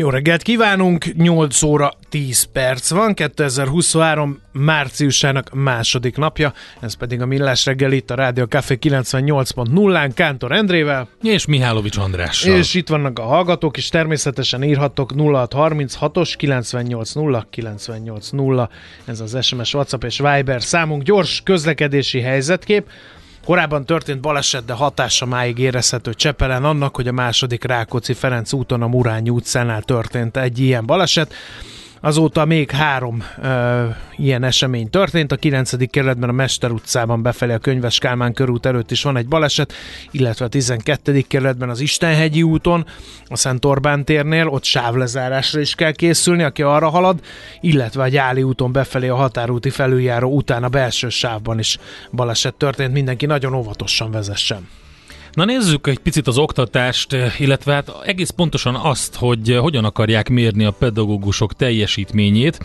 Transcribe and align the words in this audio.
Jó 0.00 0.10
reggelt 0.10 0.42
kívánunk, 0.42 1.16
8 1.16 1.62
óra 1.62 1.92
10 2.08 2.42
perc 2.42 2.90
van, 2.90 3.14
2023 3.14 4.40
márciusának 4.52 5.54
második 5.54 6.16
napja, 6.16 6.52
ez 6.80 6.94
pedig 6.94 7.20
a 7.20 7.26
Millás 7.26 7.64
reggel 7.64 7.92
itt 7.92 8.10
a 8.10 8.14
Rádió 8.14 8.44
Café 8.44 8.78
98.0-án 8.80 10.10
Kántor 10.14 10.52
Endrével. 10.52 11.08
És 11.22 11.46
Mihálovics 11.46 11.96
Andrással. 11.96 12.56
És 12.56 12.74
itt 12.74 12.88
vannak 12.88 13.18
a 13.18 13.22
hallgatók, 13.22 13.76
és 13.76 13.88
természetesen 13.88 14.62
írhatok 14.62 15.12
0636-os 15.16 16.34
980 16.36 17.46
980, 17.50 18.68
ez 19.04 19.20
az 19.20 19.36
SMS, 19.40 19.74
WhatsApp 19.74 20.04
és 20.04 20.18
Viber 20.18 20.62
számunk, 20.62 21.02
gyors 21.02 21.40
közlekedési 21.44 22.20
helyzetkép, 22.20 22.88
Korábban 23.44 23.86
történt 23.86 24.20
baleset, 24.20 24.64
de 24.64 24.72
hatása 24.72 25.26
máig 25.26 25.58
érezhető 25.58 26.14
Csepelen 26.14 26.64
annak, 26.64 26.96
hogy 26.96 27.08
a 27.08 27.12
második 27.12 27.64
Rákóczi 27.64 28.12
Ferenc 28.12 28.52
úton 28.52 28.82
a 28.82 28.86
Murányi 28.86 29.30
utcánál 29.30 29.82
történt 29.82 30.36
egy 30.36 30.58
ilyen 30.58 30.86
baleset. 30.86 31.34
Azóta 32.02 32.44
még 32.44 32.70
három 32.70 33.24
ö, 33.42 33.84
ilyen 34.16 34.44
esemény 34.44 34.90
történt. 34.90 35.32
A 35.32 35.36
9. 35.36 35.90
kerületben 35.90 36.28
a 36.28 36.32
Mester 36.32 36.70
utcában 36.70 37.22
befelé 37.22 37.52
a 37.52 37.58
Könyves 37.58 37.98
Kálmán 37.98 38.32
körút 38.32 38.66
előtt 38.66 38.90
is 38.90 39.02
van 39.02 39.16
egy 39.16 39.28
baleset, 39.28 39.72
illetve 40.10 40.44
a 40.44 40.48
12. 40.48 41.20
kerületben 41.20 41.68
az 41.68 41.80
Istenhegyi 41.80 42.42
úton, 42.42 42.86
a 43.26 43.36
Szent 43.36 43.64
Orbán 43.64 44.04
térnél, 44.04 44.48
ott 44.48 44.64
sávlezárásra 44.64 45.60
is 45.60 45.74
kell 45.74 45.92
készülni, 45.92 46.42
aki 46.42 46.62
arra 46.62 46.88
halad, 46.88 47.20
illetve 47.60 48.02
a 48.02 48.08
Gyáli 48.08 48.42
úton 48.42 48.72
befelé 48.72 49.08
a 49.08 49.16
határúti 49.16 49.70
felüljáró 49.70 50.34
után 50.34 50.64
a 50.64 50.68
belső 50.68 51.08
sávban 51.08 51.58
is 51.58 51.78
baleset 52.12 52.54
történt. 52.54 52.92
Mindenki 52.92 53.26
nagyon 53.26 53.54
óvatosan 53.54 54.10
vezessen. 54.10 54.79
Na 55.32 55.44
nézzük 55.44 55.86
egy 55.86 55.98
picit 55.98 56.26
az 56.26 56.38
oktatást, 56.38 57.16
illetve 57.38 57.72
hát 57.72 57.92
egész 58.04 58.30
pontosan 58.30 58.74
azt, 58.74 59.14
hogy 59.14 59.56
hogyan 59.60 59.84
akarják 59.84 60.28
mérni 60.28 60.64
a 60.64 60.70
pedagógusok 60.70 61.52
teljesítményét. 61.52 62.58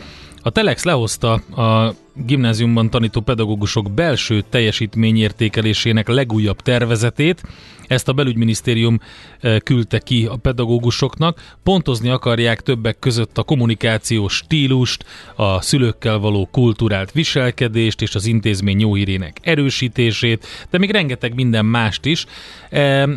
A 0.45 0.49
Telex 0.49 0.83
lehozta 0.83 1.33
a 1.33 1.93
gimnáziumban 2.13 2.89
tanító 2.89 3.21
pedagógusok 3.21 3.91
belső 3.91 4.43
teljesítményértékelésének 4.49 6.07
legújabb 6.07 6.61
tervezetét. 6.61 7.43
Ezt 7.87 8.07
a 8.07 8.13
belügyminisztérium 8.13 8.99
eh, 9.39 9.59
küldte 9.59 9.99
ki 9.99 10.25
a 10.25 10.35
pedagógusoknak. 10.35 11.55
Pontozni 11.63 12.09
akarják 12.09 12.61
többek 12.61 12.99
között 12.99 13.37
a 13.37 13.43
kommunikációs 13.43 14.35
stílust, 14.35 15.05
a 15.35 15.61
szülőkkel 15.61 16.17
való 16.17 16.47
kulturált 16.51 17.11
viselkedést 17.11 18.01
és 18.01 18.15
az 18.15 18.25
intézmény 18.25 18.79
jó 18.79 18.93
hírének 18.93 19.37
erősítését, 19.41 20.47
de 20.69 20.77
még 20.77 20.91
rengeteg 20.91 21.35
minden 21.35 21.65
mást 21.65 22.05
is. 22.05 22.25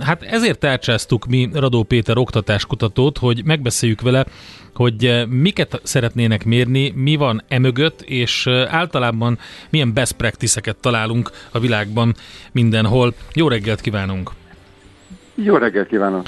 Hát 0.00 0.22
ezért 0.22 0.58
tárcsáztuk 0.58 1.26
mi 1.26 1.48
Radó 1.52 1.82
Péter 1.82 2.16
oktatáskutatót, 2.16 3.18
hogy 3.18 3.44
megbeszéljük 3.44 4.00
vele, 4.00 4.26
hogy 4.78 5.04
eh, 5.04 5.26
miket 5.26 5.80
szeretnének 5.82 6.44
mérni, 6.44 6.90
mi 6.90 7.16
van 7.16 7.42
emögött, 7.48 8.02
és 8.02 8.46
eh, 8.46 8.74
általában 8.74 9.38
milyen 9.70 9.92
best 9.92 10.12
practice-eket 10.12 10.76
találunk 10.76 11.30
a 11.52 11.58
világban 11.58 12.14
mindenhol. 12.52 13.14
Jó 13.34 13.48
reggelt 13.48 13.80
kívánunk! 13.80 14.30
Jó 15.34 15.56
reggelt 15.56 15.88
kívánok! 15.88 16.26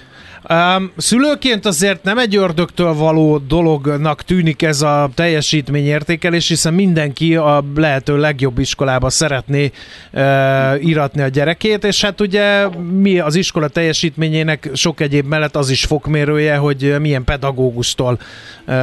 Um, 0.49 0.91
szülőként 0.97 1.67
azért 1.67 2.03
nem 2.03 2.19
egy 2.19 2.37
ördögtől 2.37 2.95
való 2.95 3.39
dolognak 3.39 4.23
tűnik 4.23 4.63
ez 4.63 4.83
a 4.83 5.11
teljesítményértékelés, 5.15 6.49
hiszen 6.49 6.75
mindenki 6.75 7.37
a 7.37 7.65
lehető 7.75 8.19
legjobb 8.19 8.59
iskolába 8.59 9.11
szeretné 9.11 9.71
uh, 10.13 10.85
iratni 10.85 11.23
a 11.23 11.29
gyerekét, 11.29 11.85
és 11.85 12.03
hát 12.03 12.21
ugye 12.21 12.69
mi 12.93 13.19
az 13.19 13.35
iskola 13.35 13.69
teljesítményének 13.69 14.71
sok 14.75 15.01
egyéb 15.01 15.27
mellett 15.27 15.57
az 15.57 15.71
is 15.71 15.85
fokmérője, 15.85 16.57
hogy 16.57 16.97
milyen 17.01 17.25
pedagógustól 17.25 18.19
uh, 18.67 18.75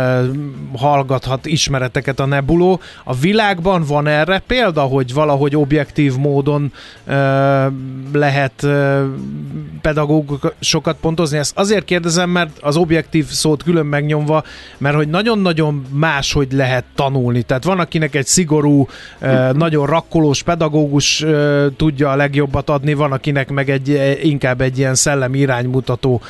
hallgathat 0.76 1.46
ismereteket 1.46 2.20
a 2.20 2.26
nebuló. 2.26 2.80
A 3.04 3.16
világban 3.16 3.84
van 3.88 4.08
erre 4.08 4.42
példa, 4.48 4.82
hogy 4.82 5.14
valahogy 5.14 5.56
objektív 5.56 6.16
módon 6.16 6.72
uh, 7.08 7.14
lehet 8.14 8.64
uh, 8.64 9.02
pedagógusokat 9.82 10.98
pontozni? 11.02 11.46
Ezt 11.48 11.58
azért 11.58 11.86
kérdezem, 11.86 12.30
mert 12.30 12.60
az 12.62 12.76
objektív 12.76 13.26
szót 13.26 13.64
külön 13.64 13.86
megnyomva, 13.86 14.44
mert 14.78 14.96
hogy 14.96 15.08
nagyon-nagyon 15.08 15.86
más, 15.92 16.34
hogy 16.34 16.52
lehet 16.52 16.84
tanulni. 16.96 17.42
Tehát 17.42 17.64
van, 17.64 17.80
akinek 17.80 18.16
egy 18.16 18.26
szigorú, 18.26 18.88
nagyon 19.54 19.86
rakkolós 19.86 20.44
pedagógus 20.44 21.26
tudja 21.78 22.10
a 22.10 22.16
legjobbat 22.16 22.70
adni, 22.70 22.94
van, 22.94 23.12
akinek 23.12 23.50
meg 23.50 23.70
egy, 23.70 24.18
inkább 24.24 24.62
egy 24.62 24.78
ilyen 24.78 24.96
szellemi 24.96 25.38
iránymutató, 25.38 26.22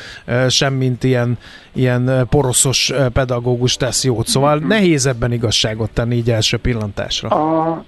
semmint 0.48 1.04
ilyen, 1.04 1.38
ilyen 1.74 2.28
poroszos 2.30 2.94
pedagógus 3.14 3.76
tesz 3.76 4.04
jót. 4.04 4.28
Szóval 4.28 4.58
nehéz 4.58 5.06
ebben 5.06 5.32
igazságot 5.32 5.90
tenni 5.90 6.16
így 6.16 6.32
első 6.32 6.58
pillantásra. 6.58 7.30
A 7.30 7.84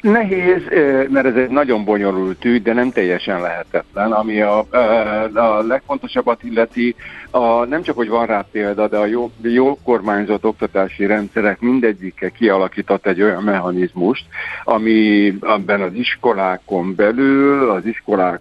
Nehéz, 0.00 0.62
mert 1.08 1.26
ez 1.26 1.34
egy 1.34 1.48
nagyon 1.48 1.84
bonyolult 1.84 2.44
ügy, 2.44 2.62
de 2.62 2.72
nem 2.72 2.90
teljesen 2.90 3.40
lehetetlen, 3.40 4.12
ami 4.12 4.40
a, 4.40 4.58
a 5.34 5.62
legfontosabbat 5.66 6.42
illeti, 6.42 6.94
a, 7.30 7.64
nem 7.64 7.82
csak, 7.82 7.96
hogy 7.96 8.08
van 8.08 8.26
rá 8.26 8.46
példa, 8.52 8.88
de 8.88 8.96
a 8.96 9.06
jó, 9.06 9.30
jó 9.42 9.78
kormányzott 9.84 10.44
oktatási 10.44 11.06
rendszerek 11.06 11.60
mindegyike 11.60 12.30
kialakított 12.30 13.06
egy 13.06 13.22
olyan 13.22 13.42
mechanizmust, 13.42 14.24
ami 14.64 15.34
abban 15.40 15.80
az 15.80 15.92
iskolákon 15.94 16.94
belül, 16.94 17.70
az 17.70 17.86
iskolák, 17.86 18.40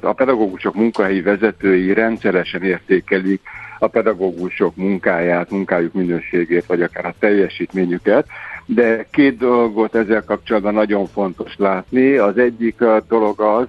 a 0.00 0.12
pedagógusok 0.12 0.74
munkahelyi 0.74 1.20
vezetői 1.20 1.92
rendszeresen 1.92 2.62
értékelik 2.62 3.40
a 3.78 3.86
pedagógusok 3.86 4.76
munkáját, 4.76 5.50
munkájuk 5.50 5.92
minőségét, 5.92 6.66
vagy 6.66 6.82
akár 6.82 7.04
a 7.04 7.14
teljesítményüket, 7.18 8.26
de 8.66 9.06
két 9.10 9.38
dolgot 9.38 9.94
ezzel 9.94 10.24
kapcsolatban 10.24 10.74
nagyon 10.74 11.06
fontos 11.06 11.56
látni. 11.56 12.16
Az 12.16 12.38
egyik 12.38 12.84
dolog 13.08 13.40
az, 13.40 13.66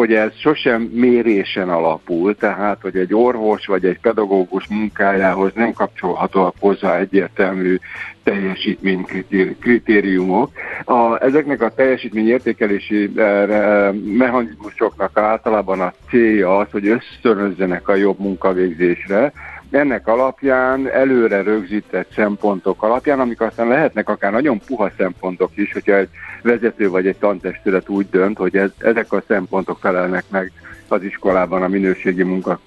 hogy 0.00 0.12
ez 0.12 0.36
sosem 0.36 0.82
mérésen 0.82 1.68
alapul, 1.68 2.36
tehát 2.36 2.78
hogy 2.82 2.96
egy 2.96 3.14
orvos 3.14 3.66
vagy 3.66 3.84
egy 3.84 4.00
pedagógus 4.00 4.68
munkájához 4.68 5.52
nem 5.54 5.72
kapcsolhatóak 5.72 6.54
hozzá 6.58 6.98
egyértelmű 6.98 7.76
teljesítménykritériumok. 8.22 10.50
A, 10.84 11.24
ezeknek 11.24 11.62
a 11.62 11.74
teljesítményértékelési 11.74 13.10
eh, 13.16 13.92
mechanizmusoknak 13.92 15.18
általában 15.18 15.80
a 15.80 15.92
célja 16.08 16.56
az, 16.56 16.66
hogy 16.70 16.88
ösztönözzenek 16.88 17.88
a 17.88 17.94
jobb 17.94 18.18
munkavégzésre, 18.18 19.32
ennek 19.70 20.06
alapján 20.06 20.90
előre 20.90 21.42
rögzített 21.42 22.12
szempontok 22.14 22.82
alapján, 22.82 23.20
amik 23.20 23.40
aztán 23.40 23.68
lehetnek 23.68 24.08
akár 24.08 24.32
nagyon 24.32 24.60
puha 24.66 24.90
szempontok 24.96 25.50
is, 25.54 25.72
hogyha 25.72 25.96
egy 25.96 26.08
vezető 26.42 26.90
vagy 26.90 27.06
egy 27.06 27.16
tantestület 27.16 27.88
úgy 27.88 28.06
dönt, 28.10 28.36
hogy 28.36 28.56
ez, 28.56 28.70
ezek 28.78 29.12
a 29.12 29.22
szempontok 29.26 29.78
felelnek 29.80 30.24
meg 30.28 30.52
az 30.88 31.02
iskolában 31.02 31.62
a 31.62 31.68
minőségi 31.68 32.22
munka 32.22 32.60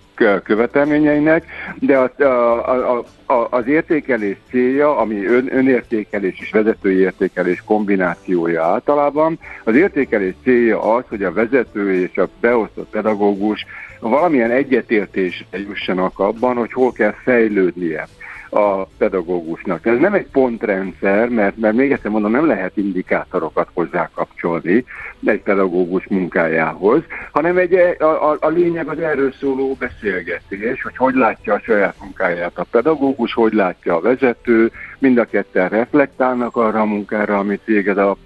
követelményeinek, 0.44 1.46
de 1.80 1.98
az, 1.98 2.20
a, 2.20 2.98
a, 2.98 3.04
a, 3.26 3.48
az 3.50 3.68
értékelés 3.68 4.38
célja, 4.50 4.98
ami 4.98 5.26
ön, 5.26 5.50
önértékelés 5.52 6.40
és 6.40 6.52
vezetői 6.52 6.98
értékelés 6.98 7.64
kombinációja 7.66 8.64
általában, 8.64 9.40
az 9.64 9.76
értékelés 9.76 10.34
célja 10.44 10.94
az, 10.96 11.04
hogy 11.10 11.24
a 11.24 11.34
vezető 11.34 11.94
és 11.94 12.18
a 12.18 12.28
beosztott 12.40 12.90
pedagógus 12.90 13.66
valamilyen 14.10 14.52
egyetértésre 14.52 15.60
jussanak 15.60 16.20
abban, 16.20 16.56
hogy 16.56 16.74
hol 16.74 16.92
kell 16.92 17.14
fejlődnie 17.24 18.08
a 18.54 18.86
pedagógusnak. 18.98 19.86
Ez 19.86 20.00
nem 20.00 20.14
egy 20.14 20.28
pontrendszer, 20.32 21.30
mert, 21.30 21.58
mert 21.58 21.76
még 21.76 21.92
egyszer 21.92 22.12
mondom, 22.12 22.32
nem 22.32 22.48
lehet 22.48 22.78
indikátorokat 22.78 23.68
hozzá 23.74 24.10
kapcsolni 24.14 24.86
egy 25.26 25.42
pedagógus 25.42 26.08
munkájához, 26.08 27.02
hanem 27.32 27.58
egy, 27.58 27.74
a, 28.00 28.32
a, 28.32 28.38
a 28.40 28.48
lényeg 28.48 28.88
az 28.88 29.00
erről 29.00 29.32
szóló 29.40 29.76
beszélgetés, 29.80 30.82
hogy 30.82 30.98
hogy 30.98 31.16
látja 31.16 31.54
a 31.54 31.60
saját 31.60 31.96
munkáját 32.02 32.58
a 32.58 32.66
pedagógus, 32.72 33.34
hogy 33.34 33.54
látja 33.54 33.96
a 33.96 34.02
vezető, 34.02 34.72
mind 35.00 35.18
a 35.18 35.26
ketten 35.26 35.70
reflektálnak 35.70 36.56
arra 36.56 36.82
a 36.82 36.86
munkára, 36.86 37.38
amit 37.38 37.66
végez 37.66 37.98
a, 37.98 38.10
a 38.10 38.18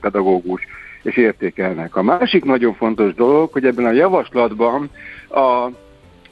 pedagógus, 0.00 0.66
és 1.02 1.16
értékelnek. 1.16 1.96
A 1.96 2.02
másik 2.02 2.44
nagyon 2.44 2.74
fontos 2.74 3.14
dolog, 3.14 3.52
hogy 3.52 3.64
ebben 3.64 3.84
a 3.84 3.92
javaslatban 3.92 4.90
a 5.30 5.68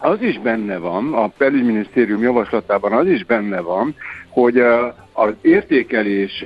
az 0.02 0.22
is 0.22 0.38
benne 0.38 0.78
van, 0.78 1.14
a 1.14 1.30
belügyminisztérium 1.38 2.22
javaslatában 2.22 2.92
az 2.92 3.06
is 3.06 3.24
benne 3.24 3.60
van, 3.60 3.94
hogy 4.28 4.58
az 5.12 5.32
értékelés 5.40 6.44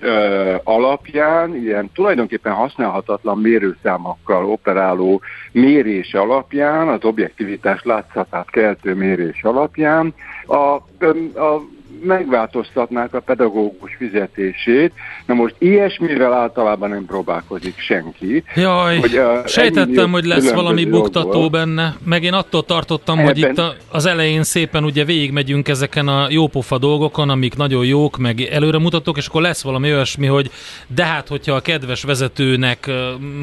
alapján, 0.64 1.54
ilyen 1.56 1.90
tulajdonképpen 1.94 2.52
használhatatlan 2.52 3.38
mérőszámokkal 3.38 4.44
operáló 4.44 5.20
mérés 5.52 6.14
alapján, 6.14 6.88
az 6.88 7.04
objektivitás 7.04 7.82
látszatát 7.82 8.50
keltő 8.50 8.94
mérés 8.94 9.42
alapján 9.42 10.14
a, 10.46 10.54
a 10.54 11.62
megváltoztatnák 12.02 13.14
a 13.14 13.20
pedagógus 13.20 13.94
fizetését. 13.98 14.92
Na 15.26 15.34
most 15.34 15.54
ilyesmivel 15.58 16.32
általában 16.32 16.88
nem 16.88 17.04
próbálkozik 17.04 17.78
senki. 17.78 18.44
Jaj, 18.54 18.98
hogy, 18.98 19.18
uh, 19.18 19.46
sejtettem, 19.46 20.10
hogy 20.10 20.24
lesz 20.24 20.52
valami 20.52 20.84
buktató 20.84 21.30
dolgok. 21.30 21.50
benne, 21.50 21.96
meg 22.04 22.22
én 22.22 22.32
attól 22.32 22.64
tartottam, 22.64 23.18
Ebben... 23.18 23.26
hogy 23.26 23.38
itt 23.38 23.58
a, 23.58 23.74
az 23.90 24.06
elején 24.06 24.42
szépen 24.42 24.84
ugye 24.84 25.04
végigmegyünk 25.04 25.68
ezeken 25.68 26.08
a 26.08 26.26
jópofa 26.30 26.78
dolgokon, 26.78 27.30
amik 27.30 27.56
nagyon 27.56 27.84
jók, 27.84 28.16
meg 28.16 28.40
előremutatók, 28.40 29.16
és 29.16 29.26
akkor 29.26 29.42
lesz 29.42 29.62
valami 29.62 29.92
olyasmi, 29.92 30.26
hogy 30.26 30.50
de 30.86 31.04
hát, 31.04 31.28
hogyha 31.28 31.54
a 31.54 31.60
kedves 31.60 32.02
vezetőnek 32.02 32.90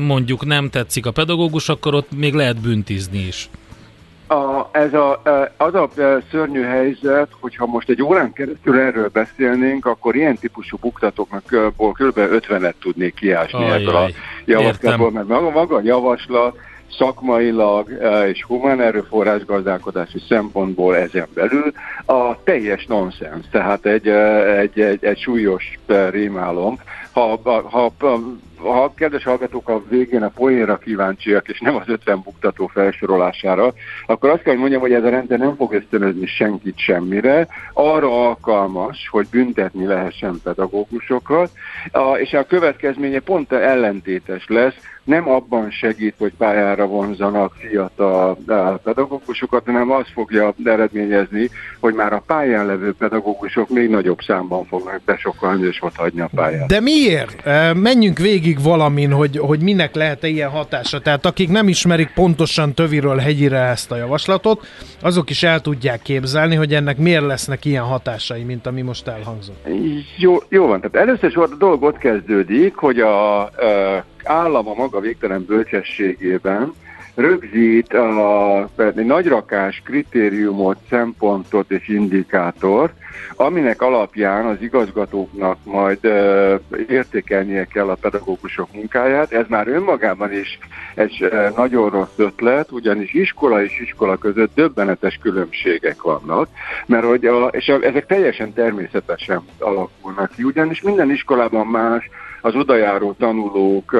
mondjuk 0.05 0.45
nem 0.45 0.69
tetszik 0.69 1.05
a 1.05 1.11
pedagógus, 1.11 1.69
akkor 1.69 1.93
ott 1.93 2.09
még 2.17 2.33
lehet 2.33 2.61
büntizni 2.61 3.25
is. 3.27 3.49
A, 4.31 4.69
ez 4.71 4.93
a, 4.93 5.21
az 5.57 5.73
a 5.73 5.89
szörnyű 6.31 6.61
helyzet, 6.61 7.27
hogyha 7.39 7.65
most 7.65 7.89
egy 7.89 8.01
órán 8.03 8.33
keresztül 8.33 8.79
erről 8.79 9.09
beszélnénk, 9.13 9.85
akkor 9.85 10.15
ilyen 10.15 10.37
típusú 10.37 10.77
buktatóknak 10.77 11.43
kb. 11.43 12.17
50-et 12.17 12.73
tudnék 12.81 13.13
kiásni 13.13 13.65
ebből 13.65 13.95
a 13.95 14.09
javaslatból, 14.45 15.11
mert 15.11 15.27
maga, 15.27 15.49
maga 15.49 15.75
a 15.75 15.81
javaslat 15.83 16.57
szakmailag 16.97 17.89
és 18.27 18.43
humán 18.43 18.81
erőforrás 18.81 19.45
gazdálkodási 19.45 20.19
szempontból 20.27 20.95
ezen 20.95 21.27
belül 21.33 21.71
a 22.05 22.43
teljes 22.43 22.85
nonsens, 22.85 23.45
tehát 23.51 23.85
egy, 23.85 24.07
egy, 24.07 24.79
egy, 24.79 25.05
egy 25.05 25.19
súlyos 25.19 25.79
rémálom. 26.09 26.79
Ha, 27.11 27.39
ha 27.43 27.91
ha 27.99 28.19
a 28.63 28.93
kedves 28.93 29.23
hallgatók 29.23 29.69
a 29.69 29.81
végén 29.89 30.23
a 30.23 30.29
poénra 30.29 30.77
kíváncsiak, 30.77 31.47
és 31.47 31.59
nem 31.59 31.75
az 31.75 31.87
50 31.87 32.21
buktató 32.23 32.67
felsorolására, 32.67 33.73
akkor 34.05 34.29
azt 34.29 34.41
kell, 34.41 34.51
hogy 34.51 34.61
mondjam, 34.61 34.81
hogy 34.81 34.93
ez 34.93 35.03
a 35.03 35.09
rendszer 35.09 35.39
nem 35.39 35.55
fog 35.55 35.73
ösztönözni 35.73 36.25
senkit 36.25 36.77
semmire, 36.77 37.47
arra 37.73 38.27
alkalmas, 38.27 39.07
hogy 39.11 39.27
büntetni 39.31 39.85
lehessen 39.85 40.39
pedagógusokat, 40.43 41.51
és 42.15 42.33
a 42.33 42.45
következménye 42.45 43.19
pont 43.19 43.51
ellentétes 43.51 44.45
lesz, 44.47 44.75
nem 45.03 45.29
abban 45.29 45.71
segít, 45.71 46.15
hogy 46.17 46.31
pályára 46.37 46.85
vonzanak 46.85 47.53
fiatal 47.53 48.37
pedagógusokat, 48.83 49.65
hanem 49.65 49.91
az 49.91 50.05
fogja 50.13 50.53
eredményezni, 50.63 51.49
hogy 51.79 51.93
már 51.93 52.13
a 52.13 52.23
pályán 52.25 52.65
levő 52.65 52.93
pedagógusok 52.93 53.69
még 53.69 53.89
nagyobb 53.89 54.19
számban 54.21 54.65
fognak 54.65 55.01
besokalni 55.05 55.67
és 55.67 55.81
ott 55.81 55.95
hagyni 55.95 56.21
a 56.21 56.29
pályát. 56.35 56.67
De 56.67 56.79
miért? 56.79 57.43
Menjünk 57.73 58.17
végig 58.17 58.61
valamin, 58.63 59.11
hogy, 59.11 59.37
hogy 59.37 59.61
minek 59.61 59.95
lehet-e 59.95 60.27
ilyen 60.27 60.49
hatása. 60.49 60.99
Tehát 60.99 61.25
akik 61.25 61.49
nem 61.49 61.67
ismerik 61.67 62.11
pontosan 62.13 62.73
töviről 62.73 63.17
hegyire 63.17 63.59
ezt 63.59 63.91
a 63.91 63.95
javaslatot, 63.95 64.65
azok 65.01 65.29
is 65.29 65.43
el 65.43 65.59
tudják 65.59 66.01
képzelni, 66.01 66.55
hogy 66.55 66.73
ennek 66.73 66.97
miért 66.97 67.25
lesznek 67.25 67.65
ilyen 67.65 67.83
hatásai, 67.83 68.43
mint 68.43 68.67
ami 68.67 68.81
most 68.81 69.07
elhangzott. 69.07 69.67
Jó, 70.17 70.37
jó 70.49 70.67
van, 70.67 70.81
tehát 70.81 71.07
először 71.07 71.29
is 71.29 71.35
a 71.35 71.47
dolog 71.57 71.83
ott 71.83 71.97
kezdődik, 71.97 72.75
hogy 72.75 72.99
a, 72.99 73.41
a 73.41 73.49
állam 74.31 74.67
a 74.67 74.73
maga 74.73 74.99
végtelen 74.99 75.45
bölcsességében 75.45 76.73
rögzít 77.15 77.93
a 77.93 78.69
nagyrakás 78.93 79.81
kritériumot, 79.85 80.77
szempontot 80.89 81.71
és 81.71 81.87
indikátort, 81.87 82.93
aminek 83.35 83.81
alapján 83.81 84.45
az 84.45 84.61
igazgatóknak 84.61 85.57
majd 85.63 85.99
értékelnie 86.87 87.65
kell 87.65 87.89
a 87.89 87.95
pedagógusok 87.95 88.73
munkáját. 88.73 89.31
Ez 89.31 89.45
már 89.47 89.67
önmagában 89.67 90.33
is 90.33 90.59
egy 90.95 91.31
nagyon 91.55 91.89
rossz 91.89 92.17
ötlet, 92.17 92.71
ugyanis 92.71 93.13
iskola 93.13 93.63
és 93.63 93.79
iskola 93.79 94.17
között 94.17 94.55
döbbenetes 94.55 95.19
különbségek 95.21 96.01
vannak, 96.01 96.47
mert 96.85 97.05
hogy 97.05 97.25
a, 97.25 97.47
és 97.47 97.67
a, 97.69 97.81
ezek 97.81 98.05
teljesen 98.05 98.53
természetesen 98.53 99.41
alakulnak 99.59 100.31
ki, 100.35 100.43
ugyanis 100.43 100.81
minden 100.81 101.11
iskolában 101.11 101.67
más 101.67 102.09
az 102.41 102.55
odajáró 102.55 103.13
tanulók 103.13 103.95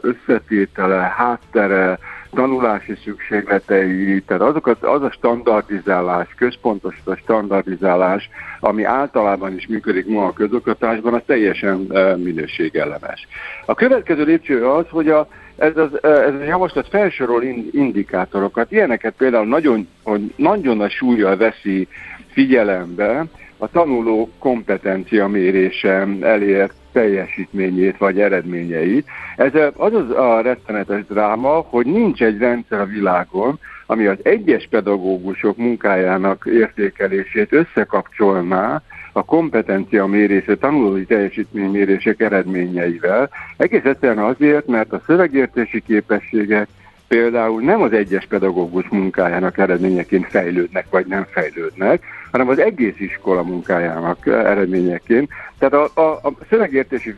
összetétele, 0.00 1.14
háttere, 1.16 1.98
tanulási 2.34 2.94
szükségletei, 3.04 4.22
tehát 4.26 4.42
azokat, 4.42 4.82
az 4.82 5.02
a 5.02 5.10
standardizálás, 5.10 6.28
központosított 6.36 7.18
standardizálás, 7.18 8.28
ami 8.60 8.84
általában 8.84 9.54
is 9.56 9.66
működik 9.66 10.06
ma 10.06 10.26
a 10.26 10.32
közoktatásban, 10.32 11.14
az 11.14 11.20
teljesen 11.26 11.76
minőségellenes. 12.16 13.28
A 13.66 13.74
következő 13.74 14.24
lépcső 14.24 14.66
az, 14.66 14.84
hogy 14.90 15.08
a, 15.08 15.28
ez, 15.56 15.76
az, 15.76 16.04
ez 16.04 16.34
a 16.34 16.44
javaslat 16.44 16.88
felsorol 16.88 17.42
indikátorokat, 17.72 18.72
ilyeneket 18.72 19.14
például 19.16 19.46
nagyon, 19.46 19.88
hogy 20.02 20.32
nagyon 20.36 20.76
nagy 20.76 20.90
súlyjal 20.90 21.36
veszi 21.36 21.88
figyelembe 22.30 23.24
a 23.58 23.68
tanuló 23.68 24.30
kompetencia 24.38 25.28
mérése 25.28 26.08
elért 26.20 26.74
teljesítményét 26.92 27.98
vagy 27.98 28.20
eredményeit. 28.20 29.06
Ez 29.36 29.52
az 29.76 29.94
az 29.94 30.10
a 30.10 30.40
rettenetes 30.40 31.06
dráma, 31.06 31.48
hogy 31.48 31.86
nincs 31.86 32.22
egy 32.22 32.38
rendszer 32.38 32.80
a 32.80 32.84
világon, 32.84 33.58
ami 33.86 34.06
az 34.06 34.18
egyes 34.22 34.66
pedagógusok 34.70 35.56
munkájának 35.56 36.48
értékelését 36.52 37.52
összekapcsolná 37.52 38.82
a 39.12 39.24
kompetencia 39.24 40.06
mérése, 40.06 40.56
tanulói 40.56 41.04
teljesítménymérések 41.04 42.20
eredményeivel. 42.20 43.30
Egész 43.56 43.84
egyszerűen 43.84 44.24
azért, 44.24 44.66
mert 44.66 44.92
a 44.92 45.02
szövegértési 45.06 45.82
képességek 45.86 46.68
például 47.12 47.62
nem 47.62 47.82
az 47.82 47.92
egyes 47.92 48.26
pedagógus 48.26 48.88
munkájának 48.88 49.58
eredményeként 49.58 50.26
fejlődnek, 50.26 50.86
vagy 50.90 51.06
nem 51.06 51.26
fejlődnek, 51.30 52.04
hanem 52.30 52.48
az 52.48 52.58
egész 52.58 52.98
iskola 52.98 53.42
munkájának 53.42 54.26
eredményeként. 54.26 55.30
Tehát 55.58 55.74
a, 55.74 56.00
a, 56.00 56.28
a 56.28 56.32
szövegértési 56.48 57.16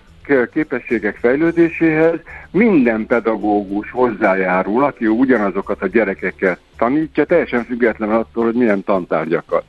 képességek 0.52 1.16
fejlődéséhez 1.16 2.18
minden 2.50 3.06
pedagógus 3.06 3.90
hozzájárul, 3.90 4.84
aki 4.84 5.06
ugyanazokat 5.06 5.82
a 5.82 5.86
gyerekeket 5.86 6.58
tanítja, 6.76 7.24
teljesen 7.24 7.64
független 7.64 8.10
attól, 8.10 8.44
hogy 8.44 8.54
milyen 8.54 8.84
tantárgyakat 8.84 9.64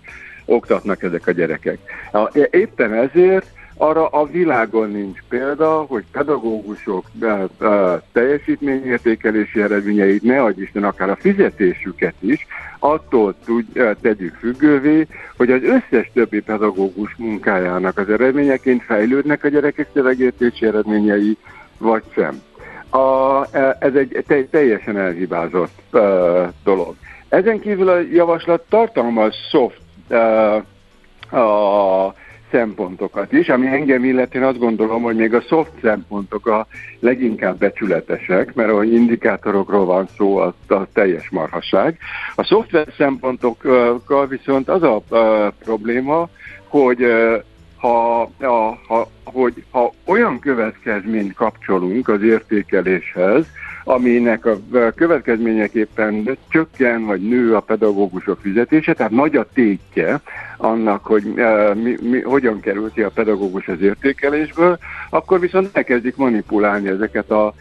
oktatnak 0.46 1.04
ezek 1.04 1.28
a 1.28 1.32
gyerekek. 1.32 1.78
Éppen 2.50 2.94
ezért 2.94 3.48
arra 3.78 4.08
a 4.08 4.26
világon 4.26 4.90
nincs 4.90 5.20
példa, 5.30 5.86
hogy 5.88 6.04
pedagógusok 6.12 7.06
de, 7.12 7.48
de, 7.60 8.02
teljesítményértékelési 8.12 9.62
eredményeit, 9.62 10.24
ne 10.24 10.42
adj 10.42 10.62
Isten, 10.62 10.84
akár 10.84 11.10
a 11.10 11.16
fizetésüket 11.16 12.16
is, 12.20 12.48
attól 12.80 13.36
tud, 13.46 13.66
tegyük 14.02 14.36
függővé, 14.36 15.08
hogy 15.38 15.52
az 15.52 15.62
összes 15.64 16.12
többi 16.14 16.42
pedagógus 16.42 17.16
munkájának 17.18 17.98
az 17.98 18.10
eredményeként 18.10 18.84
fejlődnek 18.84 19.44
a 19.44 19.48
gyerekek 19.48 19.88
szövegértési 19.94 20.66
eredményei, 20.66 21.38
vagy 21.78 22.04
sem. 22.14 22.42
A, 22.90 23.44
e, 23.52 23.78
ez 23.80 23.96
egy 23.96 24.24
te, 24.28 24.44
teljesen 24.44 24.98
elhibázott 24.98 25.80
uh, 25.92 26.02
dolog. 26.64 26.96
Ezen 27.30 27.60
kívül 27.60 27.90
a 27.90 28.00
javaslat 28.00 28.64
tartalmaz 28.70 29.36
soft 29.52 29.82
uh, 30.10 30.56
a 31.40 32.14
szempontokat 32.56 33.32
is, 33.32 33.50
ami 33.50 33.68
engem 33.68 34.04
illetén 34.04 34.44
azt 34.44 34.58
gondolom, 34.58 35.02
hogy 35.02 35.16
még 35.16 35.34
a 35.34 35.42
soft 35.42 35.72
szempontok 35.82 36.48
a 36.48 36.68
leginkább 37.00 37.58
becsületesek, 37.58 38.54
mert 38.54 38.70
ahogy 38.70 38.94
indikátorokról 38.94 39.86
van 39.86 40.08
szó, 40.18 40.38
az, 40.38 40.54
az 40.68 40.86
teljes 40.94 41.30
marhaság. 41.30 41.98
A 42.36 42.44
szoftver 42.44 42.88
szempontokkal 42.98 44.28
viszont 44.28 44.70
az 44.70 44.84
a, 44.84 44.96
a 44.96 45.54
probléma, 45.64 46.30
hogy 46.68 47.06
ha, 47.78 48.30
ha, 48.40 48.80
ha, 48.88 49.10
hogy 49.24 49.64
ha 49.72 49.94
olyan 50.06 50.40
következményt 50.40 51.34
kapcsolunk 51.34 52.08
az 52.08 52.22
értékeléshez, 52.22 53.46
aminek 53.88 54.46
a 54.46 54.58
következményeképpen 54.96 56.38
csökken 56.50 57.06
vagy 57.06 57.22
nő 57.22 57.56
a 57.56 57.60
pedagógusok 57.60 58.40
fizetése, 58.42 58.94
tehát 58.94 59.12
nagy 59.12 59.36
a 59.36 59.48
tétje 59.54 60.22
annak, 60.58 61.06
hogy 61.06 61.26
uh, 61.26 61.76
mi, 61.76 61.96
mi, 62.02 62.22
hogyan 62.22 62.60
kerül 62.60 62.92
ki 62.92 63.02
a 63.02 63.10
pedagógus 63.10 63.68
az 63.68 63.82
értékelésből, 63.82 64.78
akkor 65.10 65.40
viszont 65.40 65.70
elkezdik 65.78 66.16
manipulálni 66.16 66.88
ezeket 66.88 67.32
a 67.32 67.54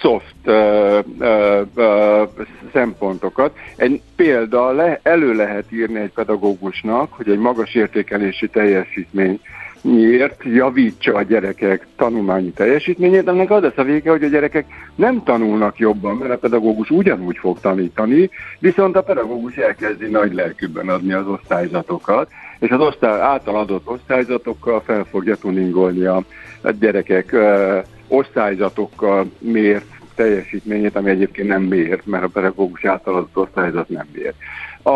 soft 0.00 0.34
uh, 0.44 0.98
uh, 1.18 1.66
uh, 1.74 2.28
szempontokat. 2.72 3.56
Egy 3.76 4.02
példa, 4.16 4.70
le, 4.70 5.00
elő 5.02 5.34
lehet 5.34 5.72
írni 5.72 6.00
egy 6.00 6.12
pedagógusnak, 6.12 7.12
hogy 7.12 7.28
egy 7.28 7.38
magas 7.38 7.74
értékelési 7.74 8.48
teljesítmény 8.48 9.40
miért 9.82 10.42
javítsa 10.44 11.14
a 11.14 11.22
gyerekek 11.22 11.86
tanulmányi 11.96 12.50
teljesítményét, 12.50 13.28
ennek 13.28 13.50
az 13.50 13.62
lesz 13.62 13.76
a 13.76 13.82
vége, 13.82 14.10
hogy 14.10 14.24
a 14.24 14.28
gyerekek 14.28 14.66
nem 14.94 15.22
tanulnak 15.22 15.78
jobban, 15.78 16.16
mert 16.16 16.32
a 16.32 16.38
pedagógus 16.38 16.90
ugyanúgy 16.90 17.36
fog 17.36 17.60
tanítani, 17.60 18.30
viszont 18.58 18.96
a 18.96 19.02
pedagógus 19.02 19.56
elkezdi 19.56 20.06
nagy 20.06 20.34
lelkűbben 20.34 20.88
adni 20.88 21.12
az 21.12 21.26
osztályzatokat, 21.26 22.30
és 22.58 22.70
az 22.70 22.80
osztály, 22.80 23.20
által 23.20 23.56
adott 23.56 23.88
osztályzatokkal 23.88 24.80
fel 24.80 25.04
fogja 25.04 25.36
tuningolni 25.36 26.04
a, 26.04 26.22
a 26.60 26.70
gyerekek 26.70 27.32
ö, 27.32 27.78
osztályzatokkal 28.08 29.30
mért 29.38 29.96
teljesítményét, 30.14 30.96
ami 30.96 31.10
egyébként 31.10 31.48
nem 31.48 31.62
mér, 31.62 32.00
mert 32.04 32.24
a 32.24 32.28
pedagógus 32.28 32.84
által 32.84 33.14
adott 33.14 33.36
osztályzat 33.36 33.88
nem 33.88 34.06
mér. 34.12 34.34
A, 34.82 34.90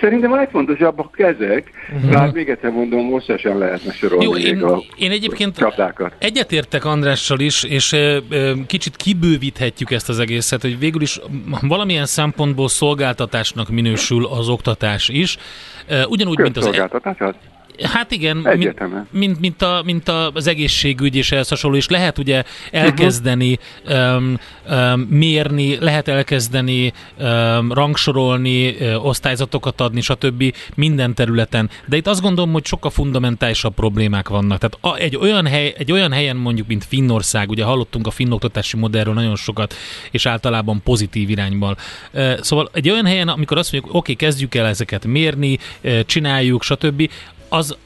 Szerintem 0.00 0.32
a 0.32 0.36
legfontosabbak 0.36 1.18
ezek, 1.18 1.70
uh-huh. 1.94 2.10
tehát 2.10 2.32
még 2.32 2.48
egyszer 2.48 2.70
mondom, 2.70 3.04
most 3.04 3.38
sem 3.38 3.58
lehetne 3.58 3.92
sorolni 3.92 4.24
Jó, 4.24 4.36
én, 4.36 4.62
a 4.62 4.78
én 4.96 5.10
egyébként 5.10 5.56
csapdákat. 5.56 6.12
egyetértek 6.18 6.84
Andrással 6.84 7.40
is, 7.40 7.64
és 7.64 7.92
e, 7.92 7.96
e, 7.96 8.20
kicsit 8.66 8.96
kibővíthetjük 8.96 9.90
ezt 9.90 10.08
az 10.08 10.18
egészet, 10.18 10.62
hogy 10.62 10.78
végül 10.78 11.02
is 11.02 11.20
valamilyen 11.60 12.06
szempontból 12.06 12.68
szolgáltatásnak 12.68 13.68
minősül 13.68 14.26
az 14.26 14.48
oktatás 14.48 15.08
is. 15.08 15.36
E, 15.86 16.06
ugyanúgy, 16.06 16.38
mint 16.38 16.56
az... 16.56 16.66
E- 16.66 16.88
Hát 17.82 18.10
igen, 18.10 18.36
mint, 18.36 18.80
mint, 19.10 19.40
mint, 19.40 19.62
a, 19.62 19.82
mint 19.84 20.08
az 20.08 20.46
egészségügy 20.46 21.16
és 21.16 21.32
ehhez 21.32 21.48
hasonló, 21.48 21.76
és 21.76 21.88
lehet 21.88 22.18
ugye 22.18 22.42
elkezdeni 22.70 23.58
uh-huh. 23.84 24.16
um, 24.16 24.38
um, 24.70 25.00
mérni, 25.00 25.76
lehet 25.80 26.08
elkezdeni 26.08 26.92
um, 27.18 27.72
rangsorolni, 27.72 28.68
uh, 28.68 29.06
osztályzatokat 29.06 29.80
adni, 29.80 30.00
stb. 30.00 30.54
minden 30.74 31.14
területen. 31.14 31.70
De 31.86 31.96
itt 31.96 32.06
azt 32.06 32.20
gondolom, 32.20 32.52
hogy 32.52 32.66
sokkal 32.66 32.90
fundamentálisabb 32.90 33.74
problémák 33.74 34.28
vannak. 34.28 34.58
Tehát 34.58 34.78
a, 34.80 35.02
egy, 35.02 35.16
olyan 35.16 35.46
hely, 35.46 35.74
egy 35.78 35.92
olyan 35.92 36.12
helyen 36.12 36.36
mondjuk, 36.36 36.66
mint 36.66 36.84
Finnország, 36.84 37.50
ugye 37.50 37.64
hallottunk 37.64 38.06
a 38.06 38.10
finn 38.10 38.30
oktatási 38.30 38.76
modellről 38.76 39.14
nagyon 39.14 39.36
sokat, 39.36 39.74
és 40.10 40.26
általában 40.26 40.80
pozitív 40.84 41.30
irányban. 41.30 41.76
Uh, 42.12 42.40
szóval 42.40 42.70
egy 42.72 42.90
olyan 42.90 43.06
helyen, 43.06 43.28
amikor 43.28 43.58
azt 43.58 43.72
mondjuk, 43.72 43.94
oké, 43.94 44.12
okay, 44.12 44.28
kezdjük 44.28 44.54
el 44.54 44.66
ezeket 44.66 45.06
mérni, 45.06 45.58
uh, 45.82 46.00
csináljuk, 46.00 46.62
stb., 46.62 47.10
az 47.50 47.76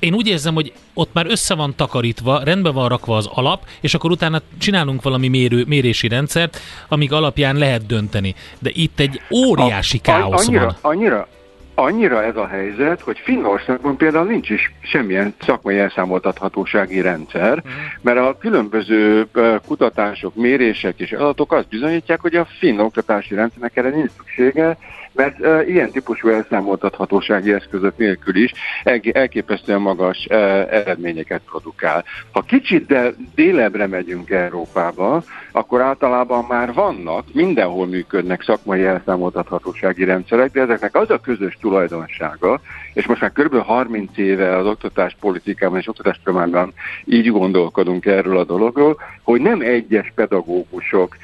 én 0.00 0.14
úgy 0.14 0.26
érzem, 0.26 0.54
hogy 0.54 0.72
ott 0.94 1.12
már 1.12 1.26
össze 1.26 1.54
van 1.54 1.74
takarítva, 1.76 2.40
rendben 2.44 2.74
van 2.74 2.88
rakva 2.88 3.16
az 3.16 3.28
alap, 3.34 3.62
és 3.80 3.94
akkor 3.94 4.10
utána 4.10 4.40
csinálunk 4.58 5.02
valami 5.02 5.28
mérő, 5.28 5.64
mérési 5.66 6.08
rendszert, 6.08 6.60
amíg 6.88 7.12
alapján 7.12 7.56
lehet 7.56 7.86
dönteni. 7.86 8.34
De 8.58 8.70
itt 8.72 9.00
egy 9.00 9.20
óriási 9.30 9.96
a, 9.96 10.00
káosz 10.02 10.46
annyira, 10.46 10.64
van. 10.64 10.76
Annyira, 10.92 11.28
annyira 11.74 12.24
ez 12.24 12.36
a 12.36 12.46
helyzet, 12.46 13.00
hogy 13.00 13.18
Finnországban 13.18 13.96
például 13.96 14.26
nincs 14.26 14.50
is 14.50 14.72
semmilyen 14.82 15.34
szakmai 15.40 15.78
elszámoltathatósági 15.78 17.00
rendszer, 17.00 17.56
mhm. 17.56 17.68
mert 18.00 18.18
a 18.18 18.36
különböző 18.38 19.26
kutatások, 19.66 20.34
mérések 20.34 20.98
és 20.98 21.12
adatok 21.12 21.52
azt 21.52 21.68
bizonyítják, 21.68 22.20
hogy 22.20 22.34
a 22.34 22.46
finn 22.58 22.78
oktatási 22.78 23.34
rendszernek 23.34 23.76
erre 23.76 23.90
nincs 23.90 24.10
szüksége, 24.16 24.76
mert 25.12 25.40
uh, 25.40 25.68
ilyen 25.68 25.90
típusú 25.90 26.28
elszámoltathatósági 26.28 27.52
eszközök 27.52 27.96
nélkül 27.96 28.36
is 28.36 28.52
elképesztően 29.12 29.80
magas 29.80 30.26
uh, 30.30 30.36
eredményeket 30.70 31.40
produkál. 31.46 32.04
Ha 32.32 32.40
kicsit 32.40 32.86
de 32.86 33.12
délebre 33.34 33.86
megyünk 33.86 34.30
Európába, 34.30 35.22
akkor 35.52 35.80
általában 35.80 36.44
már 36.48 36.72
vannak, 36.72 37.24
mindenhol 37.32 37.86
működnek 37.86 38.42
szakmai 38.42 38.84
elszámoltathatósági 38.84 40.04
rendszerek, 40.04 40.50
de 40.50 40.60
ezeknek 40.60 40.94
az 40.94 41.10
a 41.10 41.20
közös 41.20 41.58
tulajdonsága, 41.60 42.60
és 42.92 43.06
most 43.06 43.20
már 43.20 43.32
kb. 43.32 43.56
30 43.56 44.18
éve 44.18 44.56
az 44.56 44.66
oktatás 44.66 45.16
politikában 45.20 45.78
és 45.78 45.88
oktatástudományban 45.88 46.72
így 47.04 47.30
gondolkodunk 47.30 48.06
erről 48.06 48.38
a 48.38 48.44
dologról, 48.44 49.00
hogy 49.22 49.40
nem 49.40 49.60
egyes 49.60 50.12
pedagógusok 50.14 51.16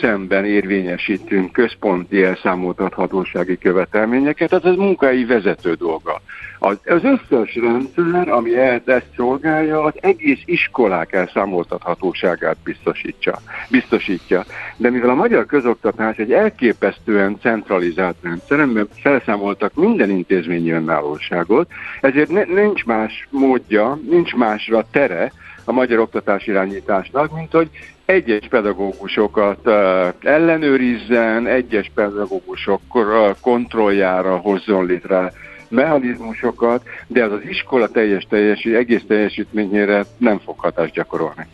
szemben 0.00 0.44
érvényesítünk 0.44 1.52
központi 1.52 2.22
elszámoltathatósági 2.22 3.58
követelményeket, 3.58 4.52
ez 4.52 4.64
az 4.64 4.76
munkai 4.76 5.24
vezető 5.24 5.74
dolga. 5.74 6.20
Az, 6.58 6.78
az 6.84 7.04
összes 7.04 7.54
rendszer, 7.54 8.28
ami 8.28 8.56
ezt 8.56 9.04
szolgálja, 9.16 9.82
az 9.82 9.92
egész 10.00 10.40
iskolák 10.44 11.12
elszámoltathatóságát 11.12 12.56
biztosítja. 12.64 13.38
biztosítja. 13.70 14.44
De 14.76 14.90
mivel 14.90 15.10
a 15.10 15.14
magyar 15.14 15.46
közoktatás 15.46 16.16
egy 16.16 16.32
elképesztően 16.32 17.38
centralizált 17.40 18.16
rendszer, 18.22 18.60
amiben 18.60 18.88
felszámoltak 19.02 19.74
minden 19.74 20.10
intézményi 20.10 20.70
önállóságot, 20.98 21.70
ezért 22.00 22.30
ne, 22.30 22.42
nincs 22.44 22.84
más 22.84 23.28
módja, 23.30 23.98
nincs 24.10 24.34
másra 24.34 24.86
tere 24.90 25.32
a 25.64 25.72
magyar 25.72 25.98
oktatás 25.98 26.46
irányításnak, 26.46 27.34
mint 27.34 27.52
hogy 27.52 27.70
egyes 28.04 28.48
pedagógusokat 28.48 29.68
ellenőrizzen, 30.22 31.46
egyes 31.46 31.90
pedagógusok 31.94 32.80
kontrolljára 33.40 34.36
hozzon 34.36 34.86
létre 34.86 35.32
mechanizmusokat, 35.68 36.82
de 37.06 37.22
ez 37.22 37.32
az 37.32 37.40
iskola 37.48 37.88
teljes 37.88 38.26
teljesi, 38.28 38.74
egész 38.74 39.02
teljesítményére 39.06 40.04
nem 40.18 40.38
fog 40.38 40.58
hatást 40.58 40.92
gyakorolni. 40.92 41.46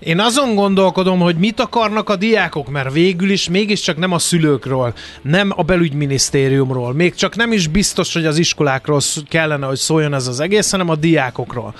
Én 0.00 0.20
azon 0.20 0.54
gondolkodom, 0.54 1.18
hogy 1.18 1.36
mit 1.36 1.60
akarnak 1.60 2.08
a 2.08 2.16
diákok, 2.16 2.70
mert 2.70 2.92
végül 2.92 3.30
is 3.30 3.48
mégiscsak 3.48 3.96
nem 3.96 4.12
a 4.12 4.18
szülőkről, 4.18 4.92
nem 5.22 5.52
a 5.56 5.62
belügyminisztériumról, 5.62 6.92
még 6.92 7.14
csak 7.14 7.36
nem 7.36 7.52
is 7.52 7.66
biztos, 7.66 8.12
hogy 8.12 8.26
az 8.26 8.38
iskolákról 8.38 9.00
kellene, 9.28 9.66
hogy 9.66 9.76
szóljon 9.76 10.14
ez 10.14 10.26
az 10.26 10.40
egész, 10.40 10.70
hanem 10.70 10.88
a 10.88 10.96
diákokról. 10.96 11.74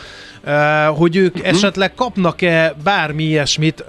Hogy 0.96 1.16
ők 1.16 1.34
uh-huh. 1.34 1.48
esetleg 1.48 1.94
kapnak-e 1.94 2.74
bármi 2.84 3.24
ilyesmit, 3.24 3.84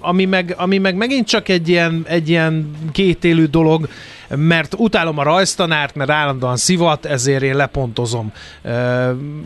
ami, 0.00 0.24
meg, 0.24 0.54
ami 0.58 0.78
meg 0.78 0.94
megint 0.94 1.28
csak 1.28 1.48
egy 1.48 1.68
ilyen, 1.68 2.04
egy 2.08 2.28
ilyen 2.28 2.70
kétélű 2.92 3.44
dolog, 3.44 3.88
mert 4.36 4.74
utálom 4.76 5.18
a 5.18 5.22
rajztanárt, 5.22 5.94
mert 5.94 6.10
állandóan 6.10 6.56
szivat, 6.56 7.06
ezért 7.06 7.42
én 7.42 7.56
lepontozom. 7.56 8.32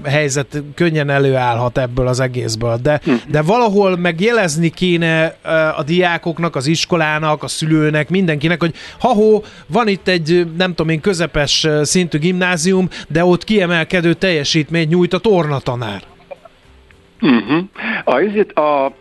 Helyzet 0.04 0.62
könnyen 0.74 1.10
előállhat 1.10 1.78
ebből 1.78 2.06
az 2.06 2.20
egészből. 2.20 2.78
De, 2.82 3.00
hm. 3.04 3.12
de 3.28 3.42
valahol 3.42 3.96
megjelezni 3.96 4.68
kéne 4.68 5.36
a 5.76 5.82
diákoknak, 5.82 6.56
az 6.56 6.66
iskolának, 6.66 7.42
a 7.42 7.48
szülőnek, 7.48 8.08
mindenkinek, 8.08 8.60
hogy 8.60 8.74
ha 8.98 9.12
van 9.66 9.88
itt 9.88 10.08
egy, 10.08 10.46
nem 10.56 10.74
tudom 10.74 10.92
én, 10.92 11.00
közepes 11.00 11.66
szintű 11.82 12.18
gimnázium, 12.18 12.88
de 13.08 13.24
ott 13.24 13.44
kiemelkedő 13.44 14.12
teljesítményt 14.12 14.90
nyújt 14.90 15.12
a 15.12 15.18
tornatanár. 15.18 16.02
Uh-huh. 17.20 17.64
A, 18.04 18.60
a, 18.60 18.84
a 18.84 18.92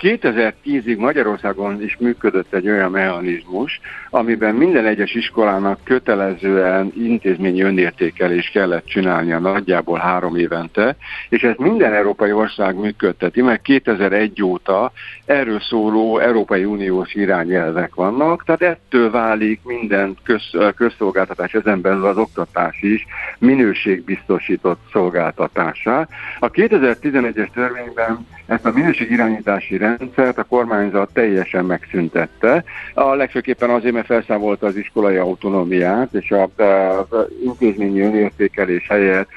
2010-ig 0.00 0.98
Magyarországon 0.98 1.82
is 1.82 1.96
működött 2.00 2.54
egy 2.54 2.68
olyan 2.68 2.90
mechanizmus, 2.90 3.80
amiben 4.14 4.54
minden 4.54 4.86
egyes 4.86 5.14
iskolának 5.14 5.78
kötelezően 5.84 6.92
intézményi 6.96 7.62
önértékelés 7.62 8.50
kellett 8.50 8.86
csinálnia 8.86 9.38
nagyjából 9.38 9.98
három 9.98 10.36
évente, 10.36 10.96
és 11.28 11.42
ezt 11.42 11.58
minden 11.58 11.92
európai 11.94 12.32
ország 12.32 12.76
működteti, 12.76 13.42
mert 13.42 13.62
2001 13.62 14.42
óta 14.42 14.92
erről 15.24 15.60
szóló 15.60 16.18
Európai 16.18 16.64
Uniós 16.64 17.14
irányelvek 17.14 17.94
vannak, 17.94 18.44
tehát 18.44 18.62
ettől 18.62 19.10
válik 19.10 19.60
minden 19.64 20.16
köz, 20.22 20.50
közszolgáltatás, 20.76 21.54
ezen 21.54 21.80
belül 21.80 22.06
az 22.06 22.16
oktatás 22.16 22.82
is 22.82 23.06
minőségbiztosított 23.38 24.80
szolgáltatásá. 24.92 26.08
A 26.38 26.50
2011-es 26.50 27.50
törvényben 27.54 28.26
ezt 28.52 28.66
a 28.66 28.72
minőségirányítási 28.72 29.76
rendszert 29.76 30.38
a 30.38 30.44
kormányzat 30.44 31.12
teljesen 31.12 31.64
megszüntette. 31.64 32.64
A 32.94 33.14
legfőképpen 33.14 33.70
azért, 33.70 33.94
mert 33.94 34.06
felszámolta 34.06 34.66
az 34.66 34.76
iskolai 34.76 35.16
autonómiát, 35.16 36.14
és 36.14 36.30
a, 36.30 36.42
a 36.42 37.26
intézményi 37.44 38.00
önértékelés 38.00 38.86
helyett 38.88 39.28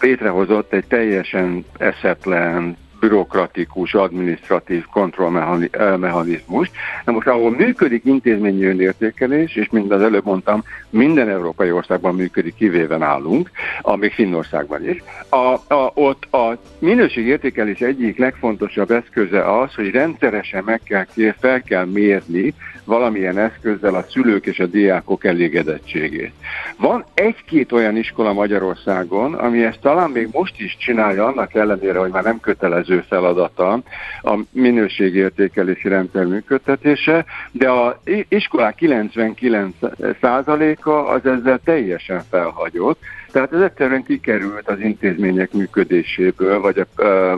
létrehozott 0.00 0.72
egy 0.72 0.86
teljesen 0.86 1.64
eszetlen 1.78 2.76
bürokratikus, 3.00 3.94
administratív 3.94 4.84
kontrollmechanizmus. 4.92 6.70
Na 7.04 7.12
most, 7.12 7.26
ahol 7.26 7.50
működik 7.50 8.04
intézményi 8.04 8.64
önértékelés, 8.64 9.56
és 9.56 9.68
mint 9.70 9.92
az 9.92 10.02
előbb 10.02 10.24
mondtam, 10.24 10.62
minden 10.90 11.28
európai 11.28 11.70
országban 11.70 12.14
működik, 12.14 12.54
kivéve 12.54 12.96
nálunk, 12.96 13.50
amíg 13.80 14.12
Finnországban 14.12 14.88
is, 14.88 15.02
a, 15.28 15.74
a, 15.74 15.90
ott 15.94 16.34
a 16.34 16.58
minőségértékelés 16.78 17.80
egyik 17.80 18.18
legfontosabb 18.18 18.90
eszköze 18.90 19.58
az, 19.60 19.74
hogy 19.74 19.90
rendszeresen 19.90 20.62
meg 20.64 20.80
kell, 20.84 21.06
fel 21.38 21.62
kell 21.62 21.84
mérni 21.84 22.54
valamilyen 22.86 23.38
eszközzel 23.38 23.94
a 23.94 24.04
szülők 24.10 24.46
és 24.46 24.58
a 24.58 24.66
diákok 24.66 25.24
elégedettségét. 25.24 26.32
Van 26.76 27.04
egy-két 27.14 27.72
olyan 27.72 27.96
iskola 27.96 28.32
Magyarországon, 28.32 29.34
ami 29.34 29.64
ezt 29.64 29.80
talán 29.80 30.10
még 30.10 30.28
most 30.32 30.60
is 30.60 30.76
csinálja, 30.76 31.26
annak 31.26 31.54
ellenére, 31.54 31.98
hogy 31.98 32.10
már 32.10 32.22
nem 32.22 32.40
kötelező 32.40 32.85
feladata 33.08 33.82
a 34.22 34.38
minőségértékelési 34.50 35.88
rendszer 35.88 36.24
működtetése, 36.24 37.24
de 37.52 37.68
a 37.68 38.00
iskolák 38.28 38.76
99%-a 38.80 40.90
az 40.90 41.26
ezzel 41.26 41.60
teljesen 41.64 42.22
felhagyott, 42.30 42.98
Tehát 43.32 43.52
ez 43.52 43.60
egyszerűen 43.60 44.02
kikerült 44.02 44.68
az 44.68 44.80
intézmények 44.80 45.52
működéséből, 45.52 46.60
vagy 46.60 46.86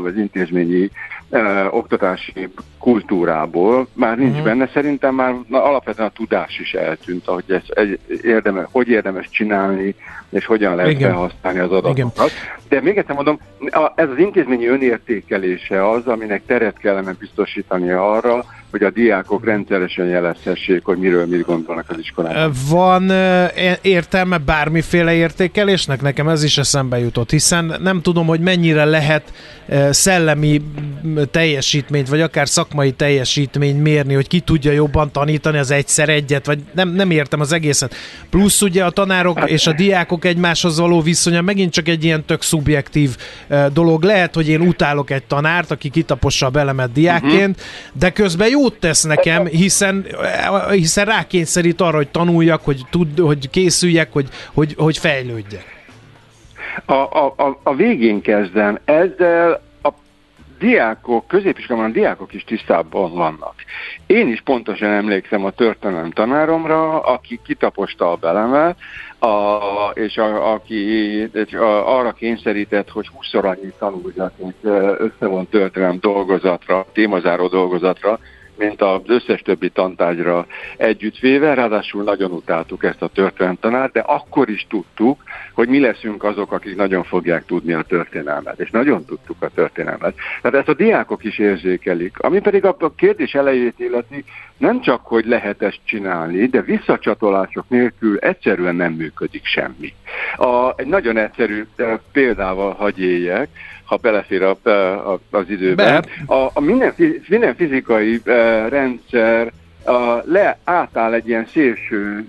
az 0.05 0.17
intézményi 0.17 0.91
oktatási 1.71 2.49
kultúrából. 2.79 3.89
Már 3.93 4.17
nincs 4.17 4.31
uh-huh. 4.31 4.45
benne, 4.45 4.71
szerintem 4.73 5.15
már 5.15 5.35
na, 5.49 5.65
alapvetően 5.65 6.09
a 6.09 6.13
tudás 6.13 6.59
is 6.59 6.73
eltűnt, 6.73 7.25
hogy 7.25 7.45
ez 7.47 7.63
egy 7.67 7.99
érdemes, 8.23 8.67
hogy 8.71 8.89
érdemes 8.89 9.29
csinálni, 9.31 9.95
és 10.31 10.47
hogyan 10.47 10.75
lehet 10.75 10.91
Igen. 10.91 11.11
felhasználni 11.11 11.59
az 11.59 11.71
adatokat. 11.71 11.97
Igen. 11.97 12.69
De 12.69 12.81
még 12.81 12.97
egyszer 12.97 13.15
mondom, 13.15 13.41
a, 13.59 13.93
ez 13.95 14.09
az 14.09 14.19
intézményi 14.19 14.67
önértékelése 14.67 15.91
az, 15.91 16.07
aminek 16.07 16.43
teret 16.47 16.79
kellene 16.79 17.13
biztosítani 17.19 17.91
arra, 17.91 18.45
hogy 18.71 18.83
a 18.83 18.91
diákok 18.91 19.45
rendszeresen 19.45 20.07
jelezhessék, 20.07 20.85
hogy 20.85 20.99
miről 20.99 21.27
mit 21.27 21.45
gondolnak 21.45 21.85
az 21.89 21.99
iskolában. 21.99 22.53
Van 22.71 23.11
értelme 23.83 24.39
bármiféle 24.39 25.13
értékelésnek? 25.15 26.03
Nekem 26.03 26.29
ez 26.29 26.43
is 26.43 26.59
eszembe 26.59 26.99
jutott, 26.99 27.31
hiszen 27.31 27.75
nem 27.83 28.03
tudom, 28.03 28.27
hogy 28.27 28.41
mennyire 28.41 28.85
lehet 28.85 29.33
szellemi 29.91 30.61
teljesítményt, 31.31 32.09
vagy 32.09 32.21
akár 32.21 32.49
szakmai 32.49 32.93
teljesítményt 32.93 33.83
mérni, 33.83 34.15
hogy 34.15 34.29
ki 34.29 34.41
tudja 34.41 34.73
jobban 34.73 35.13
tanítani 35.13 35.59
az 35.59 35.71
egyszer 35.71 36.09
egyet, 36.09 36.47
vagy 36.47 36.59
nem, 36.75 36.89
nem 36.89 37.11
értem 37.11 37.41
az 37.41 37.53
egészet. 37.53 37.95
Plusz 38.31 38.63
ugye 38.63 38.85
a 38.85 38.91
tanárok 38.91 39.39
hát, 39.39 39.49
és 39.49 39.67
a 39.67 39.73
diákok 39.73 40.25
egymáshoz 40.25 40.79
való 40.79 41.01
viszonya 41.01 41.41
megint 41.41 41.73
csak 41.73 41.89
egy 41.89 42.05
ilyen 42.05 42.25
tök 42.25 42.43
szubjektív 42.43 43.17
dolog. 43.73 44.03
Lehet, 44.03 44.35
hogy 44.35 44.49
én 44.49 44.61
utálok 44.61 45.11
egy 45.11 45.25
tanárt, 45.25 45.71
aki 45.71 45.89
kitapossa 45.89 46.47
a 46.47 46.51
belemet 46.51 46.93
diákként, 46.93 47.57
uh-huh. 47.57 47.99
de 47.99 48.11
közben 48.11 48.49
jót 48.49 48.79
tesz 48.79 49.03
nekem, 49.03 49.47
hiszen, 49.47 50.07
hiszen 50.71 51.05
rákényszerít 51.05 51.81
arra, 51.81 51.97
hogy 51.97 52.09
tanuljak, 52.09 52.65
hogy, 52.65 52.81
tud, 52.91 53.19
hogy 53.19 53.51
készüljek, 53.51 54.13
hogy, 54.13 54.29
hogy, 54.53 54.75
hogy 54.77 54.99
fejlődjek. 54.99 55.77
A, 56.85 56.93
a, 56.93 57.59
a 57.63 57.75
végén 57.75 58.21
kezdem. 58.21 58.79
Ezzel 58.85 59.61
diákok, 60.59 61.27
középiskolában 61.27 61.91
a 61.91 61.93
diákok 61.93 62.33
is 62.33 62.45
tisztában 62.45 63.15
vannak. 63.15 63.55
Én 64.07 64.29
is 64.29 64.41
pontosan 64.41 64.91
emlékszem 64.91 65.45
a 65.45 65.51
történelem 65.51 66.11
tanáromra, 66.11 67.01
aki 67.01 67.41
kitaposta 67.45 68.11
a 68.11 68.17
belemet, 68.17 68.77
a, 69.19 69.57
és 69.95 70.17
a, 70.17 70.53
aki 70.53 71.23
a, 71.53 71.99
arra 71.99 72.13
kényszerített, 72.13 72.91
hogy 72.91 73.09
20 73.09 73.35
annyit 73.35 73.75
tanuljak, 73.79 74.33
mint 74.37 74.57
összevont 74.99 75.51
történelem 75.51 75.99
dolgozatra, 76.01 76.87
témazáró 76.93 77.49
dolgozatra, 77.49 78.19
mint 78.59 78.83
az 78.83 79.01
összes 79.07 79.41
többi 79.41 79.69
tantárgyra 79.71 80.47
együttvéve, 80.77 81.55
ráadásul 81.55 82.03
nagyon 82.03 82.31
utáltuk 82.31 82.85
ezt 82.85 83.03
a 83.03 83.09
történelemtanát, 83.09 83.93
de 83.93 84.01
akkor 84.01 84.49
is 84.49 84.67
tudtuk, 84.69 85.23
hogy 85.53 85.69
mi 85.69 85.81
leszünk 85.81 86.25
azok, 86.25 86.53
akik 86.53 86.77
nagyon 86.77 87.05
fogják 87.05 87.45
tudni 87.45 87.73
a 87.73 87.83
történelmet, 87.83 88.61
és 88.61 88.71
nagyon 88.71 89.05
tudtuk 89.05 89.43
a 89.43 89.49
történelmet. 89.49 90.15
Tehát 90.43 90.59
ezt 90.59 90.69
a 90.69 90.75
diákok 90.75 91.25
is 91.25 91.39
érzékelik. 91.39 92.19
Ami 92.19 92.41
pedig 92.41 92.65
a 92.65 92.77
kérdés 92.97 93.35
elejét 93.35 93.79
illeti, 93.79 94.25
nem 94.59 94.81
csak, 94.81 95.07
hogy 95.07 95.27
lehet 95.27 95.63
ezt 95.63 95.81
csinálni, 95.85 96.47
de 96.47 96.61
visszacsatolások 96.63 97.65
nélkül 97.69 98.19
egyszerűen 98.19 98.75
nem 98.75 98.93
működik 98.93 99.45
semmi. 99.45 99.95
A, 100.37 100.73
egy 100.77 100.87
nagyon 100.87 101.17
egyszerű 101.17 101.67
példával 102.13 102.73
hagy 102.73 103.01
éljek, 103.01 103.49
ha 103.85 103.97
belefér 103.97 104.43
a, 104.43 104.69
a, 105.13 105.21
az 105.31 105.51
időben. 105.51 106.05
Be. 106.27 106.35
A, 106.35 106.51
a 106.55 106.61
minden, 106.61 106.95
minden 107.29 107.55
fizikai 107.55 108.21
rendszer 108.69 109.53
a, 109.85 110.23
le 110.25 110.59
átáll 110.65 111.13
egy 111.13 111.29
ilyen 111.29 111.47
szélső, 111.53 112.27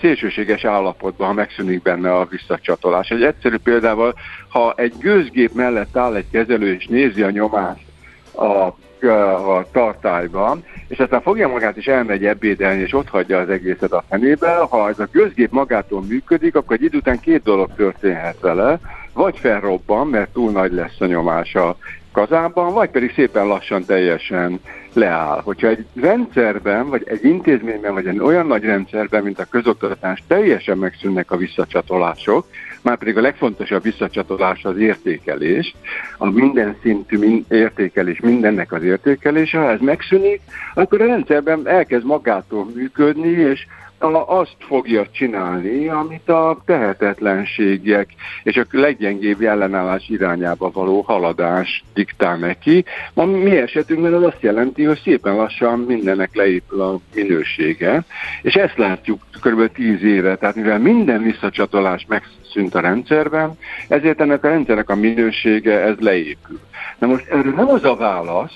szélsőséges 0.00 0.64
állapotba, 0.64 1.24
ha 1.24 1.32
megszűnik 1.32 1.82
benne 1.82 2.14
a 2.14 2.26
visszacsatolás. 2.30 3.08
Egy 3.08 3.22
egyszerű 3.22 3.56
példával, 3.56 4.14
ha 4.48 4.74
egy 4.76 4.94
gőzgép 4.98 5.52
mellett 5.52 5.96
áll 5.96 6.14
egy 6.14 6.30
kezelő 6.30 6.74
és 6.74 6.86
nézi 6.86 7.22
a 7.22 7.30
nyomást 7.30 7.84
a 8.36 8.74
a 9.02 9.66
tartályban, 9.72 10.64
és 10.88 10.98
aztán 10.98 11.22
fogja 11.22 11.48
magát 11.48 11.76
és 11.76 11.86
elmegy 11.86 12.24
ebédelni, 12.24 12.80
és 12.80 12.92
ott 12.92 13.08
hagyja 13.08 13.38
az 13.38 13.48
egészet 13.48 13.92
a 13.92 14.04
fenébe. 14.08 14.66
Ha 14.70 14.88
ez 14.88 14.98
a 14.98 15.08
gőzgép 15.12 15.50
magától 15.50 16.02
működik, 16.02 16.54
akkor 16.56 16.76
egy 16.76 16.82
idő 16.82 16.98
után 16.98 17.20
két 17.20 17.42
dolog 17.42 17.70
történhet 17.76 18.40
vele 18.40 18.78
vagy 19.12 19.38
felrobban, 19.38 20.06
mert 20.06 20.32
túl 20.32 20.50
nagy 20.50 20.72
lesz 20.72 21.00
a 21.00 21.06
nyomás 21.06 21.54
a 21.54 21.76
kazában, 22.12 22.72
vagy 22.72 22.90
pedig 22.90 23.12
szépen 23.14 23.46
lassan 23.46 23.84
teljesen 23.84 24.60
leáll. 24.92 25.40
Hogyha 25.44 25.68
egy 25.68 25.86
rendszerben, 26.00 26.88
vagy 26.88 27.02
egy 27.06 27.24
intézményben, 27.24 27.94
vagy 27.94 28.06
egy 28.06 28.18
olyan 28.18 28.46
nagy 28.46 28.64
rendszerben, 28.64 29.22
mint 29.22 29.38
a 29.38 29.44
közoktatás, 29.44 30.22
teljesen 30.26 30.78
megszűnnek 30.78 31.30
a 31.30 31.36
visszacsatolások, 31.36 32.46
már 32.86 32.98
pedig 32.98 33.16
a 33.16 33.20
legfontosabb 33.20 33.82
visszacsatolás 33.82 34.64
az 34.64 34.78
értékelés, 34.78 35.74
a 36.18 36.30
minden 36.30 36.76
szintű 36.82 37.42
értékelés, 37.48 38.20
mindennek 38.20 38.72
az 38.72 38.82
értékelése, 38.82 39.58
ha 39.58 39.70
ez 39.70 39.80
megszűnik, 39.80 40.40
akkor 40.74 41.00
a 41.00 41.06
rendszerben 41.06 41.68
elkezd 41.68 42.06
magától 42.06 42.66
működni, 42.74 43.28
és 43.28 43.66
azt 44.26 44.56
fogja 44.58 45.06
csinálni, 45.10 45.88
amit 45.88 46.28
a 46.28 46.62
tehetetlenségek 46.64 48.08
és 48.42 48.56
a 48.56 48.64
leggyengébb 48.70 49.40
ellenállás 49.40 50.08
irányába 50.08 50.70
való 50.70 51.00
haladás 51.00 51.84
diktál 51.94 52.36
neki. 52.36 52.84
A 53.14 53.24
mi 53.24 53.56
esetünkben 53.56 54.14
az 54.14 54.22
azt 54.22 54.42
jelenti, 54.42 54.84
hogy 54.84 55.00
szépen 55.04 55.34
lassan 55.34 55.78
mindennek 55.78 56.34
leépül 56.34 56.80
a 56.80 56.98
minősége, 57.14 58.04
és 58.42 58.54
ezt 58.54 58.76
látjuk 58.76 59.20
kb. 59.42 59.72
10 59.72 60.02
éve, 60.02 60.36
tehát 60.36 60.54
mivel 60.54 60.78
minden 60.78 61.22
visszacsatolás 61.22 62.06
megszűnt 62.56 62.74
a 62.74 62.88
rendszerben, 62.88 63.58
ezért 63.88 64.20
ennek 64.20 64.44
a 64.44 64.48
rendszernek 64.48 64.90
a 64.90 64.94
minősége 64.94 65.80
ez 65.80 65.96
leépül. 65.98 66.60
Na 66.98 67.06
most 67.06 67.28
erről 67.28 67.52
nem 67.52 67.68
az 67.68 67.84
a 67.84 67.94
válasz, 67.94 68.54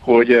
hogy 0.00 0.38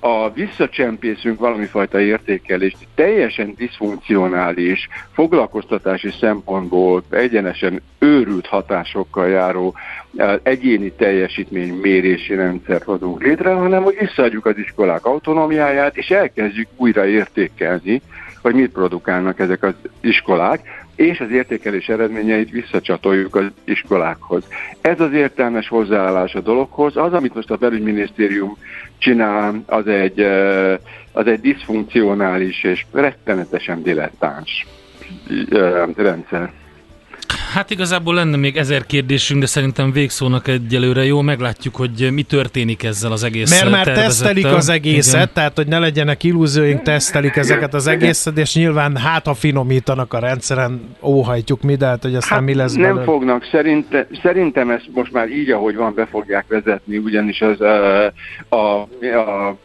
a 0.00 0.30
visszacsempészünk 0.30 1.38
valami 1.38 1.64
fajta 1.64 2.00
értékelést 2.00 2.76
teljesen 2.94 3.54
diszfunkcionális, 3.56 4.88
foglalkoztatási 5.12 6.10
szempontból 6.20 7.02
egyenesen 7.10 7.82
őrült 7.98 8.46
hatásokkal 8.46 9.28
járó 9.28 9.74
egyéni 10.42 10.92
teljesítmény 10.92 11.72
mérési 11.74 12.34
rendszert 12.34 12.84
hozunk 12.84 13.22
létre, 13.22 13.52
hanem 13.52 13.82
hogy 13.82 13.96
visszaadjuk 13.98 14.46
az 14.46 14.58
iskolák 14.58 15.04
autonómiáját, 15.04 15.96
és 15.96 16.10
elkezdjük 16.10 16.68
újra 16.76 17.06
értékelni, 17.06 18.02
hogy 18.42 18.54
mit 18.54 18.72
produkálnak 18.72 19.38
ezek 19.38 19.62
az 19.62 19.74
iskolák, 20.00 20.81
és 21.02 21.20
az 21.20 21.30
értékelés 21.30 21.88
eredményeit 21.88 22.50
visszacsatoljuk 22.50 23.36
az 23.36 23.50
iskolákhoz. 23.64 24.44
Ez 24.80 25.00
az 25.00 25.12
értelmes 25.12 25.68
hozzáállás 25.68 26.34
a 26.34 26.40
dologhoz. 26.40 26.96
Az, 26.96 27.12
amit 27.12 27.34
most 27.34 27.50
a 27.50 27.56
belügyminisztérium 27.56 28.56
csinál, 28.98 29.62
az 29.66 29.86
egy, 29.86 30.20
az 31.12 31.26
egy 31.26 31.40
diszfunkcionális 31.40 32.64
és 32.64 32.84
rettenetesen 32.92 33.82
dilettáns 33.82 34.66
rendszer. 35.96 36.52
Hát 37.52 37.70
igazából 37.70 38.14
lenne 38.14 38.36
még 38.36 38.56
ezer 38.56 38.86
kérdésünk, 38.86 39.40
de 39.40 39.46
szerintem 39.46 39.92
végszónak 39.92 40.48
egyelőre 40.48 41.04
jó, 41.04 41.20
meglátjuk, 41.20 41.76
hogy 41.76 42.08
mi 42.12 42.22
történik 42.22 42.82
ezzel 42.82 43.12
az 43.12 43.24
egész 43.24 43.60
Mert 43.60 43.70
már 43.70 43.86
tesztelik 43.86 44.46
az 44.46 44.68
egészet, 44.68 45.14
Igen. 45.14 45.30
tehát 45.34 45.56
hogy 45.56 45.66
ne 45.66 45.78
legyenek 45.78 46.22
illúzióink, 46.22 46.82
tesztelik 46.82 47.36
ezeket 47.36 47.74
az 47.74 47.86
egészet, 47.86 48.38
és 48.38 48.54
nyilván 48.54 48.96
hát 48.96 49.26
ha 49.26 49.34
finomítanak 49.34 50.12
a 50.12 50.18
rendszeren, 50.18 50.96
óhajtjuk 51.02 51.62
mi, 51.62 51.74
de 51.74 51.86
hát 51.86 52.02
hogy 52.02 52.14
aztán 52.14 52.38
hát 52.38 52.46
mi 52.46 52.54
lesz 52.54 52.72
Nem 52.72 52.82
belőle. 52.82 53.04
fognak, 53.04 53.48
szerinte, 53.50 54.06
szerintem 54.22 54.70
ezt 54.70 54.88
most 54.94 55.12
már 55.12 55.28
így, 55.28 55.50
ahogy 55.50 55.76
van, 55.76 55.94
be 55.94 56.06
fogják 56.06 56.44
vezetni, 56.48 56.96
ugyanis 56.96 57.40
az 57.40 57.60
a, 57.60 58.04
a, 58.48 58.88
a 59.14 59.56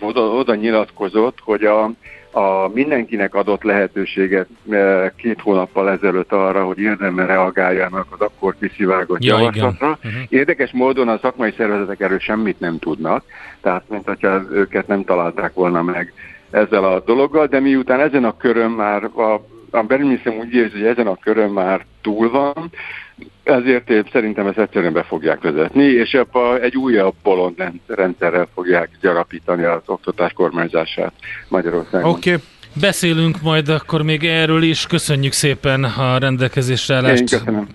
oda, 0.00 0.20
oda 0.20 0.54
nyilatkozott, 0.54 1.38
hogy 1.44 1.64
a 1.64 1.90
a 2.32 2.68
mindenkinek 2.68 3.34
adott 3.34 3.62
lehetőséget 3.62 4.48
eh, 4.70 5.10
két 5.16 5.40
hónappal 5.40 5.90
ezelőtt 5.90 6.32
arra, 6.32 6.64
hogy 6.64 6.78
érdemben 6.78 7.26
reagáljanak 7.26 8.06
az 8.10 8.20
akkor 8.20 8.56
kiszivárgott 8.60 9.24
ja, 9.24 9.38
javaslatra. 9.38 9.88
Uh-huh. 9.88 10.22
Érdekes 10.28 10.70
módon 10.72 11.08
a 11.08 11.18
szakmai 11.18 11.54
szervezetek 11.56 12.00
erről 12.00 12.18
semmit 12.18 12.60
nem 12.60 12.78
tudnak, 12.78 13.24
tehát 13.60 13.82
mint 13.88 14.04
hogyha 14.04 14.42
őket 14.50 14.86
nem 14.86 15.04
találták 15.04 15.54
volna 15.54 15.82
meg 15.82 16.12
ezzel 16.50 16.84
a 16.84 17.00
dologgal, 17.00 17.46
de 17.46 17.60
miután 17.60 18.00
ezen 18.00 18.24
a 18.24 18.36
körön 18.36 18.70
már 18.70 19.04
a 19.04 19.40
a 19.72 19.82
belügyminisztérium 19.82 20.40
úgy 20.42 20.54
érzi, 20.54 20.78
hogy 20.78 20.86
ezen 20.86 21.06
a 21.06 21.16
körön 21.16 21.50
már 21.50 21.84
túl 22.00 22.30
van, 22.30 22.70
ezért 23.42 23.90
én 23.90 24.08
szerintem 24.12 24.46
ezt 24.46 24.58
egyszerűen 24.58 24.92
be 24.92 25.02
fogják 25.02 25.40
vezetni, 25.40 25.84
és 25.84 26.12
ebbe 26.12 26.60
egy 26.60 26.76
újabb 26.76 27.14
bolond 27.22 27.54
rendszerrel 27.86 28.48
fogják 28.54 28.90
gyarapítani 29.00 29.64
az 29.64 29.82
oktatás 29.86 30.32
kormányzását 30.32 31.12
Magyarországon. 31.48 32.10
Oké. 32.10 32.32
Okay. 32.32 32.42
Beszélünk 32.80 33.42
majd 33.42 33.68
akkor 33.68 34.02
még 34.02 34.24
erről 34.24 34.62
is. 34.62 34.86
Köszönjük 34.86 35.32
szépen 35.32 35.84
a 35.84 36.18
rendelkezésre 36.18 36.94
állást. 36.94 37.20
Én 37.20 37.26
köszönöm. 37.26 37.66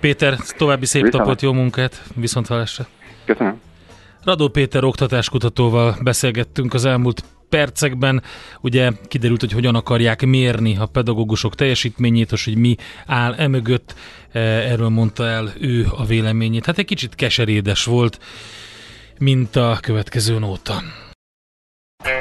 Péter, 0.00 0.36
további 0.56 0.86
szép 0.86 1.02
Viszont. 1.02 1.24
napot, 1.24 1.42
jó 1.42 1.52
munkát, 1.52 2.02
viszont 2.14 2.46
hallásra. 2.46 2.86
Köszönöm. 3.24 3.60
Radó 4.24 4.48
Péter 4.48 4.84
oktatáskutatóval 4.84 5.96
beszélgettünk 6.02 6.74
az 6.74 6.84
elmúlt 6.84 7.22
percekben. 7.48 8.22
Ugye 8.60 8.90
kiderült, 9.08 9.40
hogy 9.40 9.52
hogyan 9.52 9.74
akarják 9.74 10.26
mérni 10.26 10.76
a 10.76 10.86
pedagógusok 10.86 11.54
teljesítményét, 11.54 12.32
és 12.32 12.44
hogy 12.44 12.56
mi 12.56 12.76
áll 13.06 13.34
emögött. 13.34 13.94
Erről 14.32 14.88
mondta 14.88 15.26
el 15.26 15.52
ő 15.60 15.86
a 15.96 16.04
véleményét. 16.04 16.66
Hát 16.66 16.78
egy 16.78 16.84
kicsit 16.84 17.14
keserédes 17.14 17.84
volt, 17.84 18.18
mint 19.18 19.56
a 19.56 19.78
következő 19.80 20.38
nóta. 20.38 20.82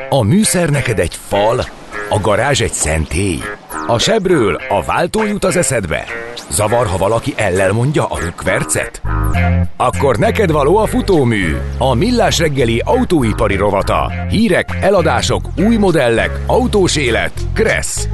A 0.10 0.22
műszer 0.22 0.70
neked 0.70 1.00
egy 1.00 1.16
fal, 1.16 1.66
a 2.10 2.20
garázs 2.22 2.62
egy 2.62 2.74
szentély. 2.74 3.40
A 3.88 4.00
sebről 4.00 4.56
a 4.70 4.84
váltó 4.84 5.26
jut 5.26 5.44
az 5.44 5.56
eszedbe. 5.56 6.06
Zavar, 6.50 6.88
ha 6.88 6.98
valaki 6.98 7.34
ellel 7.36 7.72
mondja 7.72 8.06
a 8.06 8.20
rükvercet? 8.20 9.02
Akkor 9.78 10.18
neked 10.18 10.52
való 10.52 10.78
a 10.78 10.86
futómű, 10.86 11.56
a 11.78 11.94
millás 11.94 12.38
reggeli 12.38 12.82
autóipari 12.86 13.56
rovata. 13.56 14.12
Hírek, 14.30 14.78
eladások, 14.82 15.50
új 15.58 15.76
modellek, 15.76 16.40
autós 16.46 16.96
élet. 16.96 17.34
Kressz. 17.54 18.08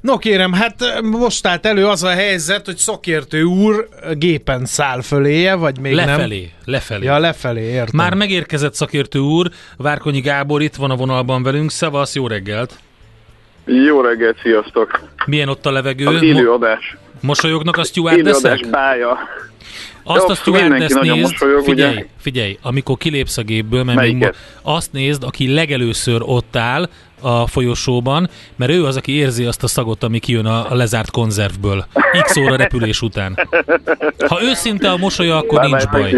No 0.00 0.18
kérem, 0.18 0.52
hát 0.52 1.00
most 1.02 1.46
állt 1.46 1.66
elő 1.66 1.86
az 1.86 2.02
a 2.02 2.08
helyzet, 2.08 2.66
hogy 2.66 2.76
szakértő 2.76 3.42
úr 3.42 3.88
gépen 4.12 4.64
száll 4.64 5.02
föléje, 5.02 5.54
vagy 5.54 5.80
még 5.80 5.92
lefelé, 5.94 6.10
nem? 6.10 6.18
Lefelé, 6.18 6.50
lefelé. 6.64 7.04
Ja, 7.04 7.18
lefelé, 7.18 7.62
értem. 7.62 7.90
Már 7.92 8.14
megérkezett 8.14 8.74
szakértő 8.74 9.18
úr, 9.18 9.50
Várkonyi 9.76 10.20
Gábor 10.20 10.62
itt 10.62 10.74
van 10.74 10.90
a 10.90 10.96
vonalban 10.96 11.42
velünk. 11.42 11.70
Szevasz, 11.70 12.14
jó 12.14 12.26
reggelt! 12.26 12.78
Jó 13.64 14.00
reggelt, 14.00 14.38
sziasztok! 14.42 15.00
Milyen 15.26 15.48
ott 15.48 15.66
a 15.66 15.70
levegő? 15.70 16.06
Az 16.06 16.22
élő 16.22 16.50
adás. 16.52 16.96
Mosolyognak 17.20 17.76
a 17.76 17.84
stewardessek? 17.84 18.66
Pálya. 18.70 19.18
Azt 20.04 20.24
Jó, 20.26 20.28
a 20.28 20.34
stewardess 20.34 20.92
nézd, 20.92 21.20
mosolyog, 21.20 21.64
figyelj, 21.64 21.92
ugye? 21.94 22.04
figyelj, 22.20 22.58
amikor 22.62 22.96
kilépsz 22.96 23.36
a 23.36 23.42
gépből, 23.42 23.84
mert 23.84 24.00
még 24.00 24.16
mo- 24.16 24.36
azt 24.62 24.92
nézd, 24.92 25.22
aki 25.24 25.54
legelőször 25.54 26.20
ott 26.24 26.56
áll 26.56 26.88
a 27.20 27.46
folyosóban, 27.46 28.28
mert 28.56 28.70
ő 28.72 28.84
az, 28.84 28.96
aki 28.96 29.12
érzi 29.12 29.44
azt 29.44 29.62
a 29.62 29.66
szagot, 29.66 30.02
ami 30.02 30.18
kijön 30.18 30.46
a, 30.46 30.70
a 30.70 30.74
lezárt 30.74 31.10
konzervből. 31.10 31.86
X 32.22 32.36
óra 32.36 32.56
repülés 32.56 33.02
után. 33.02 33.38
Ha 34.28 34.42
őszinte 34.42 34.90
a 34.90 34.96
mosolya, 34.96 35.36
akkor 35.36 35.60
nincs 35.60 35.88
baj. 35.88 36.14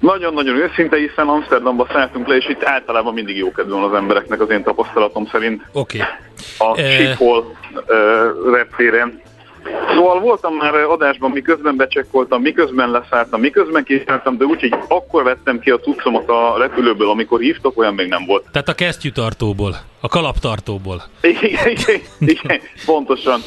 Nagyon-nagyon 0.00 0.56
őszinte, 0.56 0.96
hiszen 0.96 1.28
Amsterdamba 1.28 1.86
szálltunk 1.92 2.26
le, 2.28 2.36
és 2.36 2.48
itt 2.48 2.64
általában 2.64 3.14
mindig 3.14 3.36
jókedvű 3.36 3.70
van 3.72 3.82
az 3.82 3.94
embereknek 3.94 4.40
az 4.40 4.50
én 4.50 4.62
tapasztalatom 4.62 5.26
szerint 5.26 5.62
Oké. 5.72 6.00
a 6.58 6.78
Eh. 6.80 6.92
Schiphol 6.92 7.38
uh, 7.38 7.46
reptéren. 8.52 9.20
Szóval 9.94 10.20
voltam 10.20 10.54
már 10.54 10.74
adásban, 10.74 11.30
miközben 11.30 11.76
becsekkoltam, 11.76 12.42
miközben 12.42 12.90
leszálltam, 12.90 13.40
miközben 13.40 13.84
kiszálltam, 13.84 14.36
de 14.36 14.44
úgyhogy 14.44 14.74
akkor 14.88 15.22
vettem 15.22 15.58
ki 15.58 15.70
a 15.70 15.78
cuccomat 15.78 16.28
a 16.28 16.54
repülőből, 16.58 17.08
amikor 17.10 17.40
hívtok, 17.40 17.78
olyan 17.78 17.94
még 17.94 18.08
nem 18.08 18.24
volt. 18.26 18.44
Tehát 18.52 18.68
a 18.68 18.74
kesztyűtartóból, 18.74 19.76
a 20.00 20.08
kalaptartóból. 20.08 21.02
Igen, 21.20 21.68
igen, 21.68 22.00
igen, 22.18 22.60
pontosan, 22.84 23.40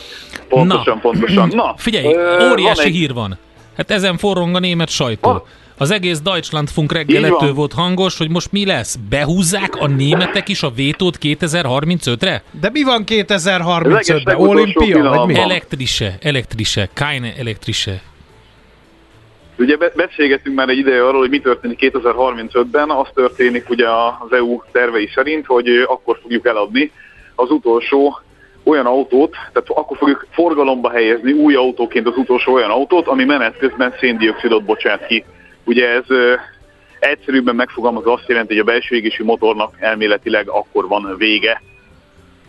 pontosan, 0.50 0.96
Na. 0.96 1.00
pontosan. 1.02 1.48
Na, 1.56 1.74
Figyelj, 1.78 2.06
óriási 2.52 2.76
van 2.78 2.86
egy- 2.86 2.92
hír 2.96 3.14
van. 3.14 3.38
Hát 3.78 3.92
ezen 3.92 4.18
forrong 4.18 4.56
a 4.56 4.60
német 4.60 4.90
sajtó. 4.90 5.30
Van. 5.32 5.44
Az 5.82 5.92
egész 5.92 6.20
Deutschlandfunk 6.22 6.92
reggel 6.92 7.24
Így 7.24 7.30
van. 7.30 7.40
ettől 7.40 7.54
volt 7.54 7.74
hangos, 7.74 8.18
hogy 8.18 8.30
most 8.30 8.52
mi 8.52 8.66
lesz? 8.66 8.96
Behúzzák 9.10 9.76
a 9.76 9.88
németek 9.88 10.50
is 10.50 10.64
a 10.64 10.70
vétót 10.70 11.18
2035-re? 11.22 12.44
De 12.62 12.70
mi 12.74 12.84
van 12.84 13.04
2035-ben? 13.06 13.92
Legeslegutolsó 13.92 14.50
Olimpia, 14.50 15.10
vagy 15.10 15.28
mi? 15.28 15.40
Elektrise, 15.40 16.18
elektrise, 16.22 16.90
keine 16.94 17.34
elektrise. 17.38 18.02
Ugye 19.58 19.78
be- 19.78 19.92
beszélgettünk 19.96 20.56
már 20.56 20.70
egy 20.70 20.78
ideje 20.78 21.06
arról, 21.08 21.20
hogy 21.20 21.30
mi 21.30 21.40
történik 21.40 21.92
2035-ben. 21.94 22.90
Az 22.90 23.08
történik 23.14 23.70
ugye 23.70 23.86
az 24.20 24.32
EU 24.32 24.60
tervei 24.72 25.10
szerint, 25.14 25.46
hogy 25.46 25.68
akkor 25.88 26.20
fogjuk 26.22 26.46
eladni 26.46 26.92
az 27.36 27.52
utolsó 27.52 28.22
olyan 28.64 28.86
autót, 28.86 29.32
tehát 29.32 29.70
akkor 29.70 29.98
fogjuk 29.98 30.28
forgalomba 30.32 30.90
helyezni 30.90 31.32
új 31.32 31.56
autóként 31.56 32.08
az 32.08 32.18
utolsó 32.18 32.54
olyan 32.54 32.70
autót, 32.70 33.08
ami 33.08 33.24
menet 33.24 33.58
közben 33.58 33.94
széndiokszidot 34.00 34.64
bocsát 34.64 35.08
ki. 35.08 35.24
Ugye 35.70 35.90
ez 35.90 36.04
egyszerűbben 37.00 37.56
megfogalmazva 37.56 38.14
azt 38.14 38.28
jelenti, 38.28 38.54
hogy 38.54 38.62
a 38.62 38.72
belső 38.72 38.96
égési 38.96 39.24
motornak 39.24 39.76
elméletileg 39.80 40.50
akkor 40.50 40.88
van 40.88 41.16
vége, 41.18 41.62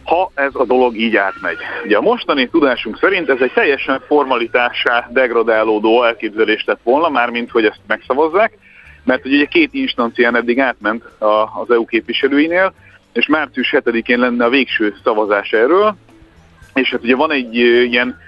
ha 0.05 0.31
ez 0.35 0.51
a 0.53 0.65
dolog 0.65 0.97
így 0.97 1.17
átmegy. 1.17 1.57
Ugye 1.85 1.97
a 1.97 2.01
mostani 2.01 2.49
tudásunk 2.49 2.99
szerint 2.99 3.29
ez 3.29 3.41
egy 3.41 3.53
teljesen 3.53 4.03
formalitásá 4.07 5.09
degradálódó 5.13 6.05
elképzelés 6.05 6.65
lett 6.65 6.81
volna, 6.83 7.09
mármint 7.09 7.51
hogy 7.51 7.65
ezt 7.65 7.81
megszavazzák, 7.87 8.59
mert 9.05 9.25
ugye 9.25 9.45
két 9.45 9.75
instancián 9.75 10.37
eddig 10.37 10.61
átment 10.61 11.05
az 11.61 11.71
EU 11.71 11.85
képviselőinél, 11.85 12.73
és 13.13 13.27
március 13.27 13.75
7-én 13.77 14.19
lenne 14.19 14.45
a 14.45 14.49
végső 14.49 14.95
szavazás 15.05 15.53
erről, 15.53 15.97
és 16.75 16.91
hát 16.91 17.03
ugye 17.03 17.17
van 17.17 17.33
egy 17.33 17.55
ilyen, 17.55 18.19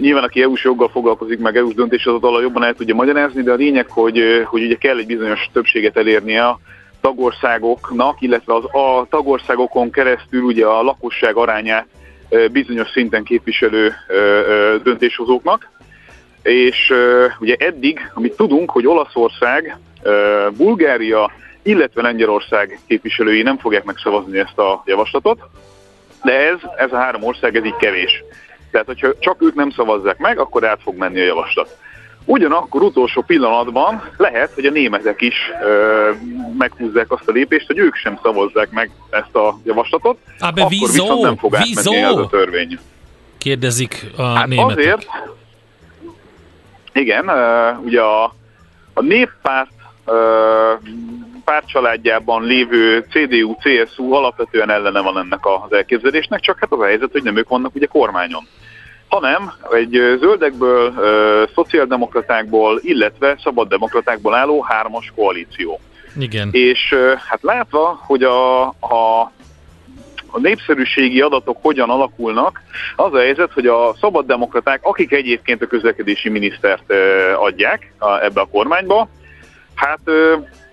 nyilván 0.00 0.24
aki 0.24 0.42
EU-s 0.42 0.64
joggal 0.64 0.88
foglalkozik, 0.88 1.38
meg 1.38 1.56
EU-s 1.56 1.74
döntéshozatala 1.74 2.40
jobban 2.40 2.64
el 2.64 2.74
tudja 2.74 2.94
magyarázni, 2.94 3.42
de 3.42 3.52
a 3.52 3.54
lényeg, 3.54 3.88
hogy, 3.88 4.22
hogy 4.44 4.62
ugye 4.62 4.76
kell 4.76 4.98
egy 4.98 5.06
bizonyos 5.06 5.48
többséget 5.52 5.96
elérnie 5.96 6.46
a 6.46 6.58
tagországoknak, 7.00 8.20
illetve 8.20 8.54
az, 8.54 8.64
a 8.64 9.06
tagországokon 9.10 9.90
keresztül 9.90 10.42
ugye 10.42 10.66
a 10.66 10.82
lakosság 10.82 11.36
arányát 11.36 11.86
bizonyos 12.52 12.88
szinten 12.90 13.24
képviselő 13.24 13.94
döntéshozóknak. 14.82 15.70
És 16.42 16.92
ugye 17.40 17.54
eddig, 17.58 18.10
amit 18.14 18.36
tudunk, 18.36 18.70
hogy 18.70 18.86
Olaszország, 18.86 19.78
Bulgária, 20.56 21.30
illetve 21.62 22.02
Lengyelország 22.02 22.80
képviselői 22.86 23.42
nem 23.42 23.58
fogják 23.58 23.84
megszavazni 23.84 24.38
ezt 24.38 24.58
a 24.58 24.82
javaslatot, 24.86 25.38
de 26.22 26.48
ez, 26.48 26.58
ez 26.76 26.92
a 26.92 26.96
három 26.96 27.22
ország, 27.22 27.56
ez 27.56 27.64
így 27.64 27.76
kevés. 27.76 28.22
Tehát, 28.70 28.86
hogyha 28.86 29.08
csak 29.18 29.42
ők 29.42 29.54
nem 29.54 29.70
szavazzák 29.70 30.18
meg, 30.18 30.38
akkor 30.38 30.64
át 30.66 30.80
fog 30.82 30.96
menni 30.96 31.20
a 31.20 31.24
javaslat. 31.24 31.76
Ugyanakkor 32.24 32.82
utolsó 32.82 33.22
pillanatban 33.22 34.02
lehet, 34.16 34.52
hogy 34.54 34.66
a 34.66 34.70
németek 34.70 35.20
is 35.20 35.34
ö, 35.62 36.10
meghúzzák 36.58 37.12
azt 37.12 37.28
a 37.28 37.32
lépést, 37.32 37.66
hogy 37.66 37.78
ők 37.78 37.94
sem 37.94 38.18
szavazzák 38.22 38.70
meg 38.70 38.90
ezt 39.10 39.34
a 39.34 39.58
javaslatot, 39.64 40.18
Abe 40.38 40.60
akkor 40.62 40.72
wieso? 40.72 40.92
viszont 40.92 41.22
nem 41.22 41.36
fog 41.36 41.54
átmenni 41.54 41.88
Wieso? 41.88 42.08
ez 42.18 42.24
a 42.24 42.26
törvény. 42.28 42.78
Kérdezik 43.38 44.06
a 44.16 44.22
Hát 44.22 44.46
németek. 44.46 44.78
azért, 44.78 45.06
igen, 46.92 47.28
ö, 47.28 47.70
ugye 47.84 48.00
a, 48.00 48.24
a 48.94 49.00
néppárt 49.02 49.70
ö, 50.04 50.72
pártcsaládjában 51.48 52.44
lévő 52.44 53.06
CDU, 53.10 53.56
CSU 53.56 54.12
alapvetően 54.12 54.70
ellene 54.70 55.00
van 55.00 55.18
ennek 55.18 55.46
az 55.46 55.72
elképzelésnek, 55.72 56.40
csak 56.40 56.58
hát 56.60 56.72
az 56.72 56.80
a 56.80 56.84
helyzet, 56.84 57.12
hogy 57.12 57.22
nem 57.22 57.36
ők 57.36 57.48
vannak 57.48 57.74
ugye 57.74 57.86
kormányon 57.86 58.46
hanem 59.08 59.52
egy 59.70 59.90
zöldekből, 60.20 60.94
szociáldemokratákból, 61.54 62.80
illetve 62.82 63.38
szabaddemokratákból 63.42 64.34
álló 64.34 64.62
hármas 64.62 65.12
koalíció. 65.14 65.80
Igen. 66.18 66.48
És 66.52 66.94
hát 67.28 67.42
látva, 67.42 68.00
hogy 68.06 68.22
a, 68.22 68.66
a, 68.68 69.20
a 70.26 70.38
népszerűségi 70.38 71.20
adatok 71.20 71.58
hogyan 71.62 71.90
alakulnak, 71.90 72.60
az 72.96 73.12
a 73.12 73.18
helyzet, 73.18 73.52
hogy 73.52 73.66
a 73.66 73.94
szabaddemokraták, 74.00 74.80
akik 74.82 75.12
egyébként 75.12 75.62
a 75.62 75.66
közlekedési 75.66 76.28
minisztert 76.28 76.92
adják 77.38 77.92
ebbe 78.20 78.40
a 78.40 78.48
kormányba, 78.50 79.08
hát 79.74 80.00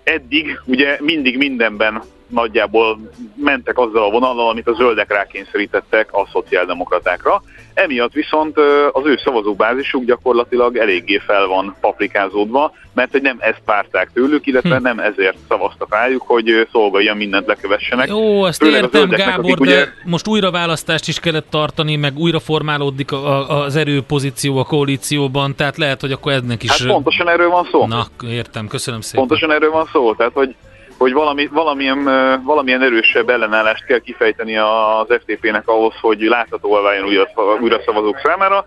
eddig 0.06 0.60
ugye 0.66 0.98
mindig 1.02 1.38
mindenben 1.38 2.04
nagyjából 2.28 3.00
mentek 3.36 3.78
azzal 3.78 4.04
a 4.04 4.10
vonallal, 4.10 4.50
amit 4.50 4.68
a 4.68 4.74
zöldek 4.74 5.12
rákényszerítettek 5.14 6.14
a 6.14 6.28
szociáldemokratákra. 6.32 7.42
Emiatt 7.74 8.14
viszont 8.14 8.58
az 8.92 9.06
ő 9.06 9.20
szavazóbázisuk 9.24 10.04
gyakorlatilag 10.06 10.78
eléggé 10.78 11.18
fel 11.18 11.48
van 11.48 11.76
paprikázódva, 11.82 12.72
mert 12.94 13.12
hogy 13.12 13.22
nem 13.22 13.38
ezt 13.40 13.62
várták 13.66 14.10
tőlük, 14.14 14.46
illetve 14.48 14.76
Hm. 14.76 14.82
nem 14.82 15.00
ezért 15.00 15.38
szavaztak 15.48 15.94
rájuk, 15.94 16.22
hogy 16.22 16.50
ö, 16.50 16.62
szolgálja 16.72 17.14
mindent 17.14 17.48
lekövessenek. 17.48 18.08
Jó, 18.08 18.46
ezt 18.46 18.64
Főleg 18.64 18.82
értem, 18.84 19.00
zöldeknek, 19.00 19.36
Gábor, 19.36 19.58
de 19.58 19.62
ugye- 19.62 19.88
most 20.06 20.28
újra 20.28 20.52
választást 20.52 21.08
is 21.08 21.20
kellett 21.20 21.50
tartani, 21.50 21.96
meg 21.96 22.18
újra 22.18 22.40
formálódik 22.40 23.12
a, 23.12 23.50
a, 23.50 23.64
az 23.64 23.76
erőpozíció 23.76 24.58
a 24.58 24.64
koalícióban, 24.64 25.56
tehát 25.56 25.78
lehet, 25.78 26.02
hogy 26.02 26.12
akkor 26.12 26.32
ennek 26.32 26.64
is... 26.64 26.70
Hát 26.70 26.88
pontosan 26.88 27.30
erről 27.30 27.50
van 27.50 27.68
szó. 27.72 27.88
Na, 27.88 28.06
értem, 28.30 28.68
köszönöm 28.68 29.02
szépen. 29.02 29.28
Pontosan 29.28 29.52
erről 29.52 29.72
van 29.72 29.90
szó, 29.92 30.14
tehát 30.14 30.34
hogy, 30.34 30.56
hogy 30.98 31.14
valami, 31.14 31.48
valamilyen, 31.48 32.04
valamilyen 32.44 32.82
erősebb 32.82 33.30
ellenállást 33.30 33.86
kell 33.86 34.00
kifejteni 34.00 34.58
az 34.58 35.08
FTP-nek 35.08 35.68
ahhoz, 35.68 35.94
hogy 36.02 36.20
láthatóvá 36.20 36.82
váljon 36.82 37.06
újra, 37.06 37.28
újra 37.62 37.82
szavazók 37.86 38.20
számára. 38.24 38.66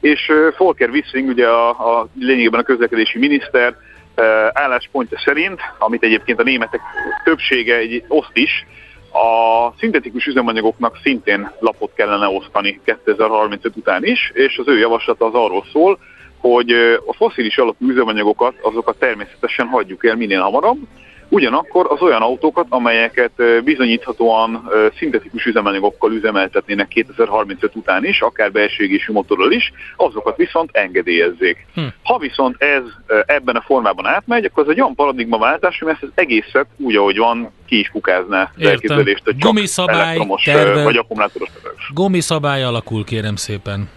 És 0.00 0.32
Volker 0.56 0.90
Wissing, 0.90 1.28
ugye 1.28 1.46
a, 1.46 1.68
a 1.68 2.08
lényegében 2.18 2.60
a 2.60 2.62
közlekedési 2.62 3.18
miniszter 3.18 3.76
álláspontja 4.52 5.18
szerint, 5.24 5.60
amit 5.78 6.02
egyébként 6.02 6.40
a 6.40 6.42
németek 6.42 6.80
többsége 7.24 7.76
egy 7.76 8.04
oszt 8.08 8.36
is, 8.36 8.66
a 9.12 9.72
szintetikus 9.78 10.26
üzemanyagoknak 10.26 10.98
szintén 11.02 11.50
lapot 11.58 11.90
kellene 11.94 12.26
osztani 12.28 12.80
2035 12.84 13.76
után 13.76 14.04
is, 14.04 14.30
és 14.34 14.58
az 14.58 14.68
ő 14.68 14.78
javaslata 14.78 15.26
az 15.26 15.34
arról 15.34 15.64
szól, 15.72 15.98
hogy 16.40 16.70
a 17.06 17.14
foszilis 17.14 17.58
alapú 17.58 17.86
üzemanyagokat, 17.86 18.54
azokat 18.62 18.98
természetesen 18.98 19.66
hagyjuk 19.66 20.06
el 20.06 20.16
minél 20.16 20.40
hamarabb, 20.40 20.78
Ugyanakkor 21.28 21.86
az 21.90 22.00
olyan 22.00 22.22
autókat, 22.22 22.66
amelyeket 22.68 23.32
bizonyíthatóan 23.64 24.70
szintetikus 24.98 25.44
üzemanyagokkal 25.44 26.12
üzemeltetnének 26.12 26.88
2035 26.88 27.74
után 27.74 28.04
is, 28.04 28.20
akár 28.20 28.52
belső 28.52 28.84
égésű 28.84 29.12
motorral 29.12 29.52
is, 29.52 29.72
azokat 29.96 30.36
viszont 30.36 30.70
engedélyezzék. 30.72 31.66
Hm. 31.74 31.80
Ha 32.02 32.18
viszont 32.18 32.62
ez 32.62 32.82
ebben 33.26 33.56
a 33.56 33.60
formában 33.60 34.06
átmegy, 34.06 34.44
akkor 34.44 34.62
ez 34.62 34.68
egy 34.68 34.80
olyan 34.80 34.94
paradigmaváltás, 34.94 35.78
hogy 35.78 35.88
ezt 35.88 36.02
az 36.02 36.08
egészet 36.14 36.66
úgy, 36.76 36.96
ahogy 36.96 37.16
van, 37.16 37.50
ki 37.66 37.78
is 37.78 37.88
kukázná 37.88 38.52
az 38.56 38.66
elképzelést, 38.66 39.24
hogy 39.24 39.36
csak 39.36 39.50
Gumiszabály, 39.50 40.00
elektromos 40.00 40.42
terve, 40.42 40.82
vagy 40.82 40.96
akkumulátoros 40.96 41.48
Gumiszabály 41.94 42.62
alakul, 42.62 43.04
kérem 43.04 43.36
szépen. 43.36 43.88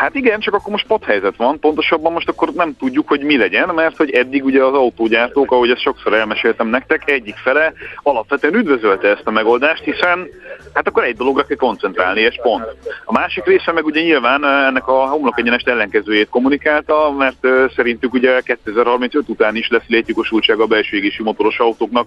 Hát 0.00 0.14
igen, 0.14 0.40
csak 0.40 0.54
akkor 0.54 0.70
most 0.70 0.86
padhelyzet 0.86 1.36
van, 1.36 1.58
pontosabban 1.58 2.12
most 2.12 2.28
akkor 2.28 2.48
nem 2.52 2.76
tudjuk, 2.76 3.08
hogy 3.08 3.20
mi 3.20 3.36
legyen, 3.36 3.68
mert 3.74 3.96
hogy 3.96 4.10
eddig 4.10 4.44
ugye 4.44 4.64
az 4.64 4.74
autógyártók, 4.74 5.52
ahogy 5.52 5.70
ezt 5.70 5.80
sokszor 5.80 6.14
elmeséltem 6.14 6.68
nektek, 6.68 7.10
egyik 7.10 7.36
fele 7.36 7.72
alapvetően 8.02 8.54
üdvözölte 8.54 9.08
ezt 9.08 9.26
a 9.26 9.30
megoldást, 9.30 9.84
hiszen 9.84 10.28
hát 10.72 10.86
akkor 10.88 11.04
egy 11.04 11.16
dologra 11.16 11.44
kell 11.44 11.56
koncentrálni, 11.56 12.20
és 12.20 12.38
pont. 12.42 12.64
A 13.04 13.12
másik 13.12 13.44
része 13.44 13.72
meg 13.72 13.84
ugye 13.84 14.00
nyilván 14.00 14.44
ennek 14.44 14.88
a 14.88 15.08
homlok 15.08 15.38
egyenest 15.38 15.68
ellenkezőjét 15.68 16.28
kommunikálta, 16.28 17.14
mert 17.18 17.46
szerintük 17.76 18.12
ugye 18.12 18.40
2035 18.40 19.28
után 19.28 19.56
is 19.56 19.68
lesz 19.68 19.86
létjogosultsága 19.86 20.62
a 20.62 20.66
belső 20.66 20.96
égési 20.96 21.22
motoros 21.22 21.58
autóknak, 21.58 22.06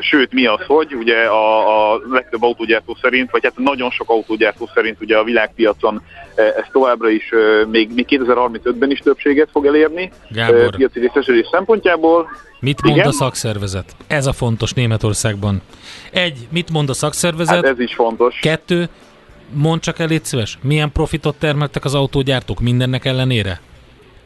Sőt, 0.00 0.32
mi 0.32 0.46
az, 0.46 0.60
hogy 0.66 0.94
ugye 0.94 1.16
a, 1.16 1.92
a 1.92 2.00
legtöbb 2.10 2.42
autógyártó 2.42 2.96
szerint, 3.00 3.30
vagy 3.30 3.42
hát 3.42 3.58
nagyon 3.58 3.90
sok 3.90 4.10
autógyártó 4.10 4.70
szerint 4.74 5.00
ugye 5.00 5.16
a 5.16 5.24
világpiacon 5.24 6.02
ez 6.34 6.64
továbbra 6.72 7.08
is 7.08 7.32
még, 7.70 7.90
még 7.94 8.06
2035-ben 8.08 8.90
is 8.90 8.98
többséget 8.98 9.48
fog 9.52 9.66
elérni 9.66 10.12
Gábor. 10.28 10.76
piaci 10.76 11.00
részesedés 11.00 11.48
szempontjából. 11.50 12.28
Mit 12.60 12.82
mond 12.82 12.96
Igen? 12.96 13.08
a 13.08 13.12
szakszervezet? 13.12 13.96
Ez 14.06 14.26
a 14.26 14.32
fontos 14.32 14.72
Németországban. 14.72 15.62
Egy, 16.10 16.48
mit 16.50 16.70
mond 16.70 16.88
a 16.88 16.94
szakszervezet? 16.94 17.54
Hát 17.54 17.64
ez 17.64 17.80
is 17.80 17.94
fontos. 17.94 18.38
Kettő, 18.40 18.88
mond 19.52 19.80
csak 19.80 19.98
el, 19.98 20.06
légy 20.06 20.24
szíves, 20.24 20.58
milyen 20.62 20.92
profitot 20.92 21.36
termeltek 21.38 21.84
az 21.84 21.94
autógyártók 21.94 22.60
mindennek 22.60 23.04
ellenére? 23.04 23.60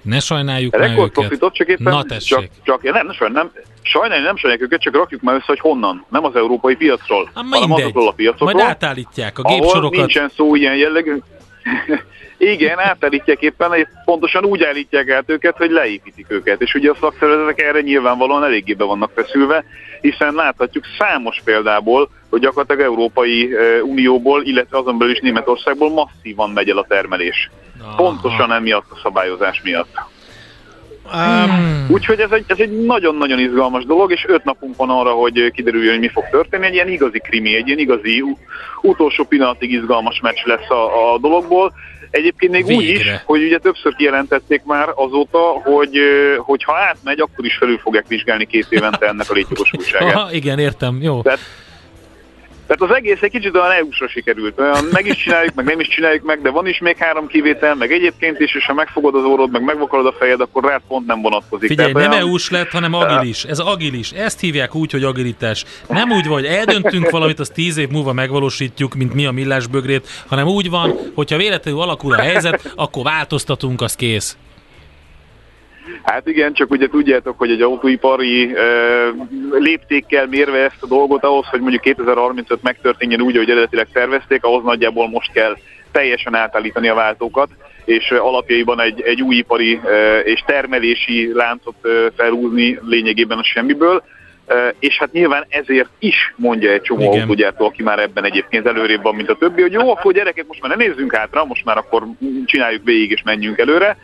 Ne 0.02 0.20
sajnáljuk 0.20 0.76
már 0.76 0.90
őket. 0.90 1.10
profitot, 1.10 1.54
csak 1.54 1.68
éppen... 1.68 1.92
Na 1.92 2.02
tessék. 2.02 2.38
Csak, 2.38 2.48
csak 2.62 2.82
nem, 2.92 3.06
nem, 3.18 3.32
nem, 3.32 3.50
sajnálni 3.86 4.24
nem 4.24 4.36
sajnáljuk 4.36 4.66
őket, 4.68 4.82
csak 4.82 4.94
rakjuk 4.94 5.22
már 5.22 5.34
össze, 5.34 5.44
hogy 5.46 5.60
honnan. 5.60 6.04
Nem 6.08 6.24
az 6.24 6.36
európai 6.36 6.74
piacról, 6.74 7.30
ha, 7.34 7.44
hanem 7.50 7.72
azokról 7.72 8.08
a 8.08 8.12
piacokról. 8.12 8.52
Majd 8.52 8.66
átállítják 8.66 9.38
a 9.38 9.42
gépsorokat. 9.42 9.82
Ahol 9.82 9.90
nincsen 9.90 10.30
szó 10.36 10.54
ilyen 10.54 10.76
jellegű. 10.76 11.16
Igen, 12.38 12.78
átállítják 12.78 13.40
éppen, 13.40 13.88
pontosan 14.04 14.44
úgy 14.44 14.62
állítják 14.62 15.10
át 15.10 15.30
őket, 15.30 15.56
hogy 15.56 15.70
leépítik 15.70 16.26
őket. 16.28 16.60
És 16.60 16.74
ugye 16.74 16.90
a 16.90 16.96
szakszervezetek 17.00 17.60
erre 17.60 17.80
nyilvánvalóan 17.80 18.44
eléggé 18.44 18.72
be 18.72 18.84
vannak 18.84 19.10
feszülve, 19.14 19.64
hiszen 20.00 20.34
láthatjuk 20.34 20.84
számos 20.98 21.40
példából, 21.44 22.10
hogy 22.30 22.40
gyakorlatilag 22.40 22.80
Európai 22.90 23.50
Unióból, 23.82 24.42
illetve 24.42 24.78
azon 24.78 24.98
belül 24.98 25.12
is 25.12 25.20
Németországból 25.20 25.90
masszívan 25.90 26.50
megy 26.50 26.68
el 26.68 26.78
a 26.78 26.86
termelés. 26.88 27.50
Aha. 27.82 27.94
Pontosan 27.94 28.52
emiatt 28.52 28.90
a 28.90 28.98
szabályozás 29.02 29.60
miatt. 29.62 29.98
Um, 31.12 31.86
Úgyhogy 31.88 32.20
ez 32.20 32.30
egy, 32.30 32.44
ez 32.46 32.58
egy 32.58 32.84
nagyon-nagyon 32.84 33.38
izgalmas 33.38 33.84
dolog, 33.84 34.12
és 34.12 34.24
öt 34.28 34.44
napunk 34.44 34.76
van 34.76 34.90
arra, 34.90 35.10
hogy 35.10 35.50
kiderüljön, 35.50 35.90
hogy 35.90 36.00
mi 36.00 36.08
fog 36.08 36.24
történni. 36.30 36.66
Egy 36.66 36.74
ilyen 36.74 36.88
igazi 36.88 37.18
krimi, 37.18 37.54
egy 37.54 37.66
ilyen 37.66 37.78
igazi 37.78 38.24
utolsó 38.82 39.24
pillanatig 39.24 39.72
izgalmas 39.72 40.20
meccs 40.20 40.44
lesz 40.44 40.70
a, 40.70 41.12
a 41.12 41.18
dologból. 41.18 41.72
Egyébként 42.10 42.52
még 42.52 42.66
Végre. 42.66 42.82
úgy 42.82 42.88
is, 42.88 43.06
hogy 43.24 43.42
ugye 43.42 43.58
többször 43.58 43.94
kijelentették 43.94 44.62
már 44.64 44.88
azóta, 44.94 45.38
hogy, 45.38 45.98
hogy 46.38 46.64
ha 46.64 46.76
átmegy, 46.76 47.20
akkor 47.20 47.44
is 47.44 47.56
felül 47.56 47.78
fogják 47.78 48.06
vizsgálni 48.08 48.46
két 48.46 48.66
évente 48.68 49.06
ennek 49.06 49.30
a 49.30 49.32
létjogosultságát. 49.32 50.32
igen, 50.40 50.58
értem, 50.58 50.98
jó. 51.02 51.22
Tehát 51.22 51.38
tehát 52.66 52.82
az 52.82 52.96
egész 52.96 53.22
egy 53.22 53.30
kicsit 53.30 53.54
olyan 53.54 53.70
EU-sra 53.70 54.08
sikerült. 54.08 54.60
Olyan 54.60 54.84
meg 54.92 55.06
is 55.06 55.16
csináljuk, 55.16 55.54
meg 55.54 55.64
nem 55.64 55.80
is 55.80 55.88
csináljuk 55.88 56.24
meg, 56.24 56.42
de 56.42 56.50
van 56.50 56.66
is 56.66 56.78
még 56.78 56.96
három 56.96 57.26
kivétel, 57.26 57.74
meg 57.74 57.92
egyébként 57.92 58.40
is, 58.40 58.54
és 58.54 58.64
ha 58.64 58.74
megfogod 58.74 59.14
az 59.14 59.24
orrod, 59.24 59.50
meg 59.50 59.62
megvakarod 59.62 60.06
a 60.06 60.14
fejed, 60.18 60.40
akkor 60.40 60.64
rád 60.64 60.80
pont 60.88 61.06
nem 61.06 61.20
vonatkozik. 61.20 61.68
Figyelj, 61.68 61.92
Tehát 61.92 62.08
nem 62.08 62.18
olyan... 62.18 62.28
EU-s 62.28 62.50
lett, 62.50 62.70
hanem 62.70 62.94
agilis. 62.94 63.44
Ez 63.44 63.58
agilis. 63.58 64.10
Ezt 64.10 64.40
hívják 64.40 64.74
úgy, 64.74 64.92
hogy 64.92 65.04
agilitás. 65.04 65.64
Nem 65.88 66.10
úgy 66.10 66.26
vagy, 66.26 66.44
eldöntünk 66.44 67.10
valamit, 67.10 67.38
az 67.38 67.48
tíz 67.48 67.76
év 67.76 67.88
múlva 67.88 68.12
megvalósítjuk, 68.12 68.94
mint 68.94 69.14
mi 69.14 69.26
a 69.26 69.30
millásbögrét, 69.30 70.08
hanem 70.26 70.46
úgy 70.46 70.70
van, 70.70 70.98
hogyha 71.14 71.36
véletlenül 71.36 71.80
alakul 71.80 72.12
a 72.12 72.20
helyzet, 72.20 72.72
akkor 72.74 73.04
változtatunk, 73.04 73.82
az 73.82 73.94
kész. 73.94 74.36
Hát 76.02 76.28
igen, 76.28 76.52
csak 76.52 76.70
ugye 76.70 76.88
tudjátok, 76.88 77.38
hogy 77.38 77.50
egy 77.50 77.62
autóipari 77.62 78.54
e, 78.54 78.60
léptékkel 79.50 80.26
mérve 80.26 80.58
ezt 80.58 80.82
a 80.82 80.86
dolgot 80.86 81.24
ahhoz, 81.24 81.46
hogy 81.46 81.60
mondjuk 81.60 81.82
2035 81.82 82.62
megtörténjen 82.62 83.20
úgy, 83.20 83.34
ahogy 83.36 83.50
eredetileg 83.50 83.88
tervezték, 83.92 84.44
ahhoz 84.44 84.64
nagyjából 84.64 85.08
most 85.08 85.32
kell 85.32 85.56
teljesen 85.92 86.34
átállítani 86.34 86.88
a 86.88 86.94
váltókat, 86.94 87.48
és 87.84 88.10
alapjaiban 88.10 88.80
egy, 88.80 89.00
egy 89.00 89.22
új 89.22 89.36
ipari 89.36 89.80
e, 89.84 90.18
és 90.18 90.42
termelési 90.46 91.30
láncot 91.32 91.74
e, 91.82 91.88
felhúzni 92.16 92.78
lényegében 92.82 93.38
a 93.38 93.44
semmiből. 93.44 94.02
És 94.78 94.98
hát 94.98 95.12
nyilván 95.12 95.46
ezért 95.48 95.88
is 95.98 96.34
mondja 96.36 96.70
egy 96.70 96.80
csomó 96.82 97.12
autógyártó, 97.12 97.64
aki 97.64 97.82
már 97.82 97.98
ebben 97.98 98.24
egyébként 98.24 98.66
előrébb 98.66 99.02
van, 99.02 99.14
mint 99.14 99.30
a 99.30 99.36
többi, 99.36 99.62
hogy 99.62 99.72
jó, 99.72 99.90
akkor 99.90 100.12
gyerekek, 100.12 100.46
most 100.46 100.62
már 100.62 100.76
ne 100.76 100.84
nézzünk 100.84 101.14
hátra, 101.14 101.44
most 101.44 101.64
már 101.64 101.76
akkor 101.76 102.06
csináljuk 102.44 102.84
végig 102.84 103.10
és 103.10 103.22
menjünk 103.22 103.58
előre 103.58 103.96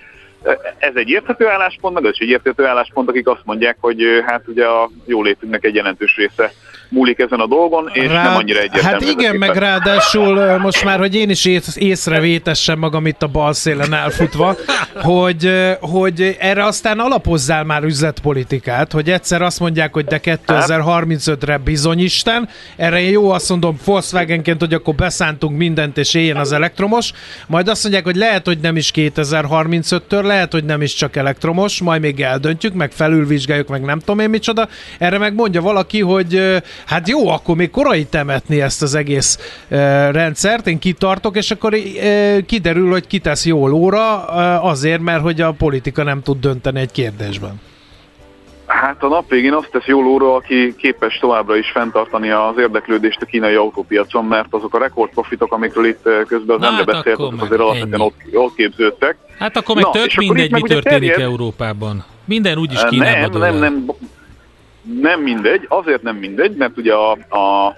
ez 0.78 0.92
egy 0.94 1.08
érthető 1.08 1.48
álláspont, 1.48 1.94
meg 1.94 2.04
ez 2.04 2.16
egy 2.18 2.28
érthető 2.28 2.64
álláspont, 2.66 3.08
akik 3.08 3.28
azt 3.28 3.44
mondják, 3.44 3.76
hogy 3.80 4.02
hát 4.26 4.42
ugye 4.46 4.64
a 4.64 4.90
jólétünknek 5.04 5.64
egy 5.64 5.74
jelentős 5.74 6.16
része 6.16 6.52
múlik 6.90 7.18
ezen 7.18 7.40
a 7.40 7.46
dolgon, 7.46 7.90
és 7.92 8.06
Rá, 8.06 8.22
nem 8.22 8.36
annyira 8.36 8.58
egyértelmű. 8.58 8.88
Hát 8.88 9.00
igen, 9.00 9.36
meg 9.36 9.56
ráadásul 9.56 10.58
most 10.58 10.84
már, 10.84 10.98
hogy 10.98 11.14
én 11.14 11.30
is 11.30 11.48
észrevétessem 11.74 12.78
magam 12.78 13.06
itt 13.06 13.22
a 13.22 13.26
bal 13.26 13.52
szélen 13.52 13.92
elfutva, 13.92 14.56
hogy, 14.94 15.52
hogy 15.80 16.36
erre 16.38 16.64
aztán 16.64 16.98
alapozzál 16.98 17.64
már 17.64 17.82
üzletpolitikát, 17.82 18.92
hogy 18.92 19.10
egyszer 19.10 19.42
azt 19.42 19.60
mondják, 19.60 19.92
hogy 19.92 20.04
de 20.04 20.20
2035-re 20.22 21.58
bizonyisten, 21.58 22.48
erre 22.76 23.00
én 23.00 23.10
jó 23.10 23.30
azt 23.30 23.48
mondom 23.48 23.76
Volkswagenként, 23.84 24.60
hogy 24.60 24.74
akkor 24.74 24.94
beszántunk 24.94 25.56
mindent, 25.56 25.98
és 25.98 26.14
éljen 26.14 26.36
az 26.36 26.52
elektromos, 26.52 27.12
majd 27.46 27.68
azt 27.68 27.82
mondják, 27.82 28.04
hogy 28.04 28.16
lehet, 28.16 28.46
hogy 28.46 28.58
nem 28.58 28.76
is 28.76 28.90
2035-től, 28.94 30.22
lehet, 30.30 30.52
hogy 30.52 30.64
nem 30.64 30.82
is 30.82 30.94
csak 30.94 31.16
elektromos, 31.16 31.80
majd 31.80 32.00
még 32.00 32.20
eldöntjük, 32.20 32.74
meg 32.74 32.92
felülvizsgáljuk, 32.92 33.68
meg 33.68 33.82
nem 33.82 33.98
tudom 33.98 34.18
én 34.18 34.30
micsoda. 34.30 34.68
Erre 34.98 35.18
meg 35.18 35.34
mondja 35.34 35.60
valaki, 35.60 36.00
hogy 36.00 36.60
hát 36.86 37.08
jó, 37.08 37.28
akkor 37.28 37.56
még 37.56 37.70
korai 37.70 38.04
temetni 38.04 38.60
ezt 38.60 38.82
az 38.82 38.94
egész 38.94 39.38
rendszert, 40.10 40.66
én 40.66 40.78
kitartok, 40.78 41.36
és 41.36 41.50
akkor 41.50 41.76
kiderül, 42.46 42.90
hogy 42.90 43.06
kitesz 43.06 43.46
jó 43.46 43.68
lóra 43.68 44.24
uh, 44.28 44.64
azért, 44.66 45.00
mert 45.00 45.22
hogy 45.22 45.40
a 45.40 45.52
politika 45.52 46.02
nem 46.02 46.22
tud 46.22 46.40
dönteni 46.40 46.80
egy 46.80 46.92
kérdésben. 46.92 47.69
Hát 48.80 49.02
a 49.02 49.08
nap 49.08 49.28
végén 49.28 49.52
azt 49.52 49.70
tesz 49.70 49.86
jó 49.86 50.02
lóra, 50.02 50.34
aki 50.34 50.74
képes 50.76 51.18
továbbra 51.18 51.56
is 51.56 51.70
fenntartani 51.70 52.30
az 52.30 52.58
érdeklődést 52.58 53.22
a 53.22 53.24
kínai 53.24 53.54
autópiacon, 53.54 54.24
mert 54.24 54.46
azok 54.50 54.74
a 54.74 54.78
rekordprofitok, 54.78 55.52
amikről 55.52 55.86
itt 55.86 56.08
közben 56.26 56.56
az 56.60 56.66
ember 56.66 56.84
beszélt, 56.84 57.18
azok 57.18 57.42
azért 57.42 57.60
alapvetően 57.60 58.00
ott, 58.00 58.14
ott 58.32 58.54
képződtek. 58.54 59.16
Hát 59.38 59.56
akkor 59.56 59.74
meg 59.74 59.84
Na, 59.84 59.90
tök 59.90 60.14
mindegy, 60.14 60.52
mi 60.52 60.60
történik 60.60 61.10
terjed... 61.10 61.30
Európában. 61.30 62.04
Minden 62.24 62.58
úgyis 62.58 62.84
Kínában 62.88 63.40
Nem, 63.40 63.56
nem, 63.56 63.58
nem, 63.58 63.86
nem 65.00 65.20
mindegy, 65.20 65.66
azért 65.68 66.02
nem 66.02 66.16
mindegy, 66.16 66.56
mert 66.56 66.76
ugye 66.76 66.94
a, 66.94 67.10
a, 67.12 67.74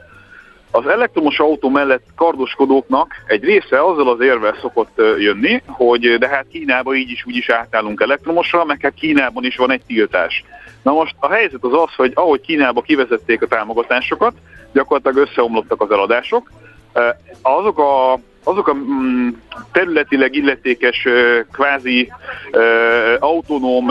az 0.75 0.87
elektromos 0.87 1.39
autó 1.39 1.69
mellett 1.69 2.07
kardoskodóknak 2.17 3.15
egy 3.27 3.45
része 3.45 3.85
azzal 3.85 4.09
az 4.09 4.21
érvel 4.21 4.57
szokott 4.61 5.01
jönni, 5.19 5.63
hogy 5.67 6.19
de 6.19 6.29
hát 6.29 6.47
Kínában 6.53 6.95
így 6.95 7.11
is 7.11 7.25
úgy 7.27 7.37
is 7.37 7.49
átállunk 7.49 8.01
elektromosra, 8.01 8.65
meg 8.65 8.81
hát 8.83 8.95
Kínában 8.95 9.45
is 9.45 9.57
van 9.57 9.71
egy 9.71 9.83
tiltás. 9.87 10.45
Na 10.83 10.93
most 10.93 11.15
a 11.19 11.29
helyzet 11.29 11.65
az 11.65 11.73
az, 11.73 11.95
hogy 11.97 12.13
ahogy 12.15 12.41
Kínába 12.41 12.81
kivezették 12.81 13.43
a 13.43 13.47
támogatásokat, 13.47 14.35
gyakorlatilag 14.73 15.29
összeomlottak 15.29 15.81
az 15.81 15.91
eladások, 15.91 16.53
azok 17.43 17.79
a 17.79 18.19
azok 18.45 18.69
a 18.69 18.75
mm, 18.75 19.29
területileg 19.73 20.35
illetékes, 20.35 21.07
kvázi 21.53 22.13
autonóm 23.19 23.89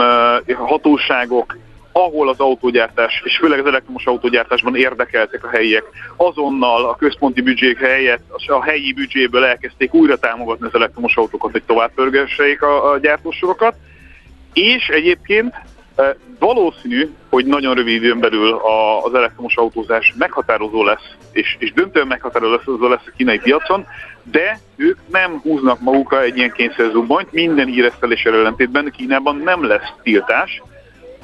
hatóságok, 0.54 1.56
ahol 1.92 2.28
az 2.28 2.38
autógyártás, 2.38 3.22
és 3.24 3.36
főleg 3.36 3.58
az 3.58 3.66
elektromos 3.66 4.04
autógyártásban 4.04 4.76
érdekeltek 4.76 5.44
a 5.44 5.48
helyiek, 5.48 5.84
azonnal 6.16 6.84
a 6.84 6.96
központi 6.96 7.40
büdzsék 7.40 7.78
helyett 7.78 8.22
a 8.46 8.62
helyi 8.62 8.92
büdzséből 8.92 9.44
elkezdték 9.44 9.94
újra 9.94 10.16
támogatni 10.16 10.66
az 10.66 10.74
elektromos 10.74 11.16
autókat, 11.16 11.52
hogy 11.52 11.62
tovább 11.62 11.94
pörgesseik 11.94 12.62
a, 12.62 12.90
a 12.90 12.98
gyártósorokat, 12.98 13.74
és 14.52 14.88
egyébként 14.88 15.54
Valószínű, 16.38 17.10
hogy 17.30 17.46
nagyon 17.46 17.74
rövid 17.74 17.94
időn 18.02 18.20
belül 18.20 18.60
az 19.04 19.14
elektromos 19.14 19.56
autózás 19.56 20.14
meghatározó 20.18 20.84
lesz, 20.84 21.14
és, 21.32 21.56
és 21.58 21.72
döntően 21.72 22.06
meghatározó 22.06 22.88
lesz 22.88 23.06
a 23.06 23.12
kínai 23.16 23.38
piacon, 23.38 23.86
de 24.22 24.58
ők 24.76 24.98
nem 25.10 25.40
húznak 25.42 25.80
magukra 25.80 26.22
egy 26.22 26.36
ilyen 26.36 26.52
kényszerzubbonyt, 26.52 27.32
minden 27.32 27.66
híreszteléssel 27.66 28.34
ellentétben 28.34 28.92
Kínában 28.96 29.36
nem 29.36 29.66
lesz 29.66 29.92
tiltás. 30.02 30.62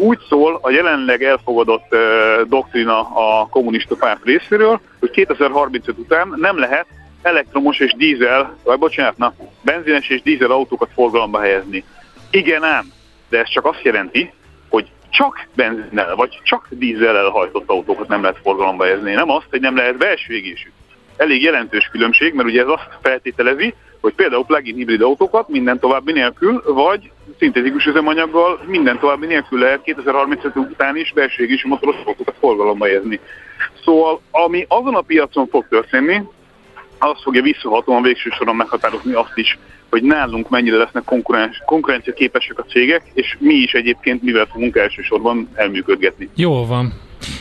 Úgy 0.00 0.18
szól 0.28 0.58
a 0.62 0.70
jelenleg 0.70 1.22
elfogadott 1.22 1.86
uh, 1.90 2.48
doktrina 2.48 3.00
a 3.00 3.46
kommunista 3.46 3.94
párt 3.94 4.24
részéről, 4.24 4.80
hogy 5.00 5.10
2035 5.10 5.98
után 5.98 6.34
nem 6.36 6.58
lehet 6.58 6.86
elektromos 7.22 7.78
és 7.78 7.92
dízel, 7.96 8.56
vagy 8.64 8.78
bocsánat, 8.78 9.16
na, 9.16 9.34
benzines 9.62 10.08
és 10.08 10.22
dízel 10.22 10.50
autókat 10.50 10.90
forgalomba 10.94 11.40
helyezni. 11.40 11.84
Igen 12.30 12.64
ám, 12.64 12.92
de 13.28 13.38
ez 13.38 13.48
csak 13.48 13.66
azt 13.66 13.82
jelenti, 13.82 14.32
hogy 14.68 14.90
csak 15.10 15.46
benzinnel 15.54 16.14
vagy 16.14 16.40
csak 16.42 16.66
dízellel 16.70 17.28
hajtott 17.28 17.68
autókat 17.68 18.08
nem 18.08 18.22
lehet 18.22 18.38
forgalomba 18.42 18.84
helyezni. 18.84 19.12
Nem 19.12 19.30
azt, 19.30 19.46
hogy 19.50 19.60
nem 19.60 19.76
lehet 19.76 19.96
belső 19.96 20.34
égésű. 20.34 20.70
Elég 21.16 21.42
jelentős 21.42 21.88
különbség, 21.92 22.34
mert 22.34 22.48
ugye 22.48 22.60
ez 22.60 22.68
azt 22.68 22.88
feltételezi, 23.02 23.74
hogy 24.00 24.14
például 24.14 24.44
plug-in 24.44 24.74
hibrid 24.74 25.02
autókat 25.02 25.48
minden 25.48 25.78
további 25.78 26.12
nélkül, 26.12 26.62
vagy 26.66 27.10
szintetikus 27.38 27.86
üzemanyaggal 27.86 28.60
minden 28.66 28.98
további 28.98 29.26
nélkül 29.26 29.58
lehet 29.58 29.82
2035 29.82 30.56
után 30.56 30.96
is 30.96 31.12
belső 31.12 31.42
égésű 31.42 31.68
motoros 31.68 31.96
autókat 32.04 32.34
forgalomba 32.40 32.84
helyezni. 32.84 33.20
Szóval, 33.84 34.20
ami 34.30 34.64
azon 34.68 34.94
a 34.94 35.00
piacon 35.00 35.46
fog 35.46 35.68
történni, 35.68 36.22
az 36.98 37.22
fogja 37.22 37.42
visszahatóan 37.42 38.02
végső 38.02 38.30
soron 38.30 38.56
meghatározni 38.56 39.12
azt 39.12 39.36
is, 39.36 39.58
hogy 39.90 40.02
nálunk 40.02 40.48
mennyire 40.48 40.76
lesznek 40.76 41.04
konkurenci- 41.04 41.62
konkurencia 41.66 42.12
képesek 42.12 42.58
a 42.58 42.64
cégek, 42.64 43.02
és 43.14 43.36
mi 43.38 43.54
is 43.54 43.72
egyébként 43.72 44.22
mivel 44.22 44.46
fogunk 44.46 44.76
elsősorban 44.76 45.48
elműködgetni. 45.54 46.28
Jó 46.34 46.66
van. 46.66 46.92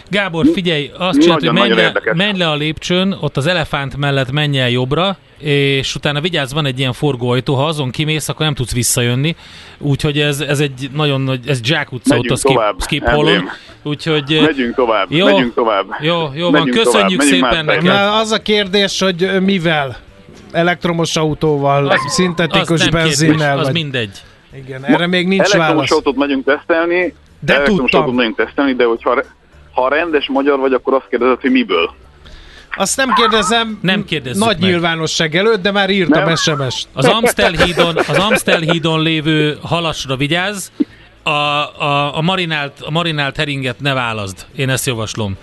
Gábor, 0.09 0.45
figyelj, 0.53 0.91
azt 0.97 1.19
csináld, 1.19 1.39
hogy 1.39 1.51
menj 1.53 1.73
le, 1.73 1.91
menj 2.13 2.37
le 2.37 2.49
a 2.49 2.55
lépcsőn, 2.55 3.17
ott 3.21 3.37
az 3.37 3.47
elefánt 3.47 3.97
mellett 3.97 4.31
menj 4.31 4.59
el 4.59 4.69
jobbra, 4.69 5.17
és 5.39 5.95
utána 5.95 6.21
vigyázz, 6.21 6.53
van 6.53 6.65
egy 6.65 6.79
ilyen 6.79 6.93
forgóajtó, 6.93 7.55
ha 7.55 7.65
azon 7.65 7.89
kimész, 7.89 8.29
akkor 8.29 8.45
nem 8.45 8.55
tudsz 8.55 8.73
visszajönni. 8.73 9.35
Úgyhogy 9.77 10.19
ez, 10.19 10.39
ez 10.39 10.59
egy 10.59 10.89
nagyon 10.93 11.21
nagy, 11.21 11.47
ez 11.47 11.59
Jack 11.63 11.91
utca 11.91 12.15
Megyünk 12.15 12.31
ott 12.31 12.43
a 12.43 12.47
tovább, 12.53 12.75
skip, 12.81 13.01
skip 13.03 13.15
holon. 13.15 13.49
Úgyhogy, 13.83 14.39
Megyünk 14.45 14.75
tovább, 14.75 15.11
jó, 15.11 15.25
megyünk 15.25 15.53
tovább. 15.53 15.85
Jó, 15.99 16.29
jó 16.35 16.43
van, 16.43 16.51
Megyünk 16.51 16.77
köszönjük 16.83 17.19
tovább, 17.21 17.33
szépen 17.33 17.65
neked. 17.65 17.83
Na, 17.83 18.17
az 18.19 18.31
a 18.31 18.41
kérdés, 18.41 18.99
hogy 19.01 19.29
mivel? 19.41 19.97
Elektromos 20.51 21.15
autóval, 21.15 21.87
Az- 21.89 21.99
szintetikus 22.07 22.81
az 22.81 22.87
benzinnel? 22.87 23.35
kérdés, 23.37 23.59
az 23.59 23.63
vagy... 23.63 23.73
mindegy. 23.73 24.21
Igen, 24.65 24.85
erre 24.85 25.07
még 25.07 25.27
nincs 25.27 25.39
Elektromos 25.41 25.73
válasz. 25.73 25.91
autót 25.91 26.15
megyünk 26.15 26.45
tesztelni, 26.45 27.13
De 27.39 27.53
elektromos 27.53 27.81
tudtam. 27.81 28.01
autót 28.01 28.15
megyünk 28.15 28.35
tesztelni, 28.35 28.73
de 28.73 28.83
hogyha 28.85 29.23
ha 29.81 29.89
rendes 29.89 30.27
magyar 30.27 30.59
vagy, 30.59 30.73
akkor 30.73 30.93
azt 30.93 31.07
kérdezed, 31.09 31.41
hogy 31.41 31.51
miből. 31.51 31.93
Azt 32.75 32.97
nem 32.97 33.13
kérdezem 33.13 33.79
Nem 33.81 34.05
kérdezzük 34.05 34.43
nagy 34.43 34.59
meg. 34.59 34.69
nyilvánosság 34.69 35.35
előtt, 35.35 35.61
de 35.61 35.71
már 35.71 35.89
írtam 35.89 36.23
Nem. 36.23 36.35
SMS-t. 36.35 36.87
Az 36.93 37.05
Amstel 37.05 37.51
hídon, 37.51 37.97
az 37.97 38.17
Amstel 38.17 38.59
hídon 38.59 39.01
lévő 39.01 39.57
halasra 39.61 40.15
vigyázz, 40.15 40.67
a, 41.23 41.29
a, 41.29 42.17
a, 42.17 42.21
marinált, 42.21 42.73
a 42.81 42.91
marinált 42.91 43.35
heringet 43.37 43.79
ne 43.79 43.93
válaszd. 43.93 44.45
Én 44.55 44.69
ezt 44.69 44.85
javaslom. 44.85 45.37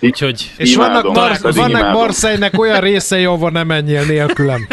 Úgyhogy 0.00 0.50
És 0.56 0.76
vannak, 0.76 1.14
Mar- 1.14 1.54
vannak. 1.54 1.92
Marseille-nek 1.92 2.58
olyan 2.58 2.80
részei, 2.80 3.24
ahova 3.24 3.50
nem 3.50 3.66
menjél 3.66 4.04
nélkülem. 4.04 4.66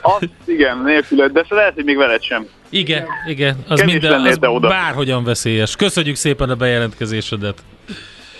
Azt 0.00 0.28
igen, 0.44 0.78
nélküled, 0.84 1.32
de 1.32 1.44
lehet, 1.48 1.74
hogy 1.74 1.84
még 1.84 1.96
veled 1.96 2.22
sem. 2.22 2.46
Igen, 2.72 3.06
igen, 3.26 3.56
az 3.68 3.80
Kevés 3.80 3.92
minden, 3.92 4.20
az 4.20 4.38
oda. 4.40 4.68
bárhogyan 4.68 5.24
veszélyes. 5.24 5.76
Köszönjük 5.76 6.16
szépen 6.16 6.50
a 6.50 6.54
bejelentkezésedet. 6.54 7.62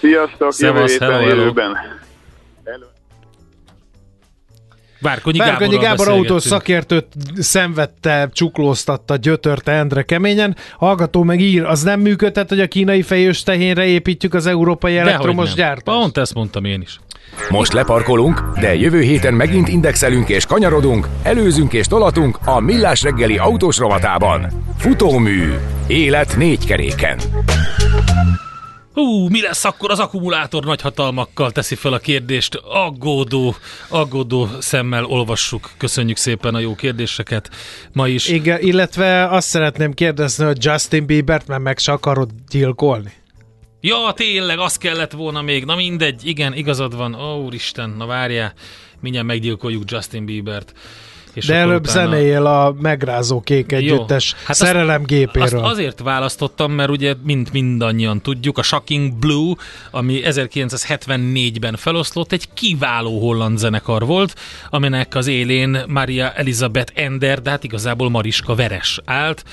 Sziasztok, 0.00 0.38
jövő 0.38 0.50
Szevasz, 0.50 0.90
héten 0.92 1.10
hello, 1.10 1.22
hello. 1.26 1.40
élőben. 1.40 1.76
Várkonyi 5.02 5.38
Várkonyi 5.38 5.76
Gáborral 5.76 5.96
Gábor 5.96 6.08
autós 6.08 6.42
szakértőt 6.42 7.06
szenvedte, 7.36 8.28
csuklóztatta, 8.32 9.16
gyötörte 9.16 9.72
Endre 9.72 10.02
keményen. 10.02 10.56
Hallgató 10.76 11.22
meg 11.22 11.40
ír, 11.40 11.64
az 11.64 11.82
nem 11.82 12.00
működhet, 12.00 12.48
hogy 12.48 12.60
a 12.60 12.66
kínai 12.66 13.02
fejős 13.02 13.42
tehénre 13.42 13.84
építjük 13.84 14.34
az 14.34 14.46
európai 14.46 14.96
elektromos 14.96 15.54
gyártást? 15.54 15.98
Pont 15.98 16.18
ezt 16.18 16.34
mondtam 16.34 16.64
én 16.64 16.80
is. 16.80 17.00
Most 17.50 17.72
leparkolunk, 17.72 18.42
de 18.60 18.74
jövő 18.74 19.00
héten 19.00 19.34
megint 19.34 19.68
indexelünk 19.68 20.28
és 20.28 20.46
kanyarodunk, 20.46 21.08
előzünk 21.22 21.72
és 21.72 21.86
tolatunk 21.86 22.38
a 22.44 22.60
Millás 22.60 23.02
reggeli 23.02 23.38
autós 23.38 23.78
rovatában. 23.78 24.46
Futómű. 24.78 25.52
Élet 25.86 26.36
négy 26.36 26.66
keréken. 26.66 27.18
Hú, 28.92 29.28
mi 29.28 29.40
lesz 29.40 29.64
akkor 29.64 29.90
az 29.90 29.98
akkumulátor 29.98 30.64
nagyhatalmakkal 30.64 31.50
teszi 31.50 31.74
fel 31.74 31.92
a 31.92 31.98
kérdést. 31.98 32.54
Aggódó, 32.54 33.54
aggódó 33.88 34.48
szemmel 34.58 35.04
olvassuk. 35.04 35.70
Köszönjük 35.76 36.16
szépen 36.16 36.54
a 36.54 36.58
jó 36.58 36.74
kérdéseket 36.74 37.50
ma 37.92 38.08
is. 38.08 38.28
Igen, 38.28 38.60
illetve 38.60 39.28
azt 39.28 39.48
szeretném 39.48 39.92
kérdezni, 39.92 40.44
hogy 40.44 40.64
Justin 40.64 41.06
Biebert 41.06 41.46
már 41.46 41.58
meg 41.58 41.78
se 41.78 41.92
akarod 41.92 42.30
gyilkolni. 42.48 43.12
Ja, 43.80 44.12
tényleg, 44.16 44.58
az 44.58 44.76
kellett 44.76 45.12
volna 45.12 45.42
még. 45.42 45.64
Na 45.64 45.74
mindegy, 45.74 46.26
igen, 46.26 46.54
igazad 46.54 46.96
van. 46.96 47.14
Ó, 47.14 47.44
úristen, 47.44 47.90
na 47.90 48.06
várjál. 48.06 48.52
Mindjárt 49.00 49.26
meggyilkoljuk 49.26 49.90
Justin 49.90 50.24
Biebert. 50.24 50.72
És 51.32 51.46
De 51.46 51.54
előbb 51.54 51.86
utána- 51.88 52.10
zenéjél 52.10 52.46
a 52.46 52.74
megrázó 52.80 53.40
kék 53.40 53.72
együttes 53.72 54.32
Hát 54.38 54.48
azt- 54.48 54.58
szerelem 54.60 55.02
gépéről. 55.04 55.42
Azt 55.64 55.72
azért 55.72 56.00
választottam, 56.00 56.72
mert 56.72 56.90
ugye 56.90 57.14
mind 57.22 57.48
mindannyian 57.52 58.20
tudjuk, 58.20 58.58
a 58.58 58.62
Shocking 58.62 59.14
Blue, 59.14 59.54
ami 59.90 60.20
1974-ben 60.24 61.76
feloszlott, 61.76 62.32
egy 62.32 62.48
kiváló 62.54 63.20
holland 63.20 63.58
zenekar 63.58 64.06
volt, 64.06 64.34
aminek 64.70 65.14
az 65.14 65.26
élén 65.26 65.78
Maria 65.88 66.32
Elizabeth 66.32 66.92
Ender, 66.94 67.42
de 67.42 67.50
hát 67.50 67.64
igazából 67.64 68.10
Mariska 68.10 68.54
Veres 68.54 69.00
állt, 69.04 69.44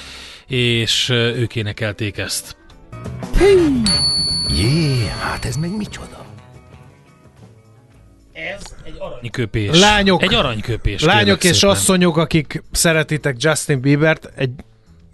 és 0.47 1.09
ők 1.09 1.55
énekelték 1.55 2.17
ezt. 2.17 2.57
Jé, 4.55 5.07
hát 5.21 5.45
ez 5.45 5.55
meg 5.55 5.75
micsoda? 5.77 6.25
Aranyköpés. 8.97 9.79
Lányok- 9.79 10.21
Egy 10.21 10.33
aranyköpés. 10.33 11.03
Lányok 11.03 11.43
és 11.43 11.55
szépen. 11.57 11.69
asszonyok, 11.75 12.17
akik 12.17 12.63
szeretitek 12.71 13.35
Justin 13.39 13.79
Biebert, 13.81 14.29
egy 14.35 14.51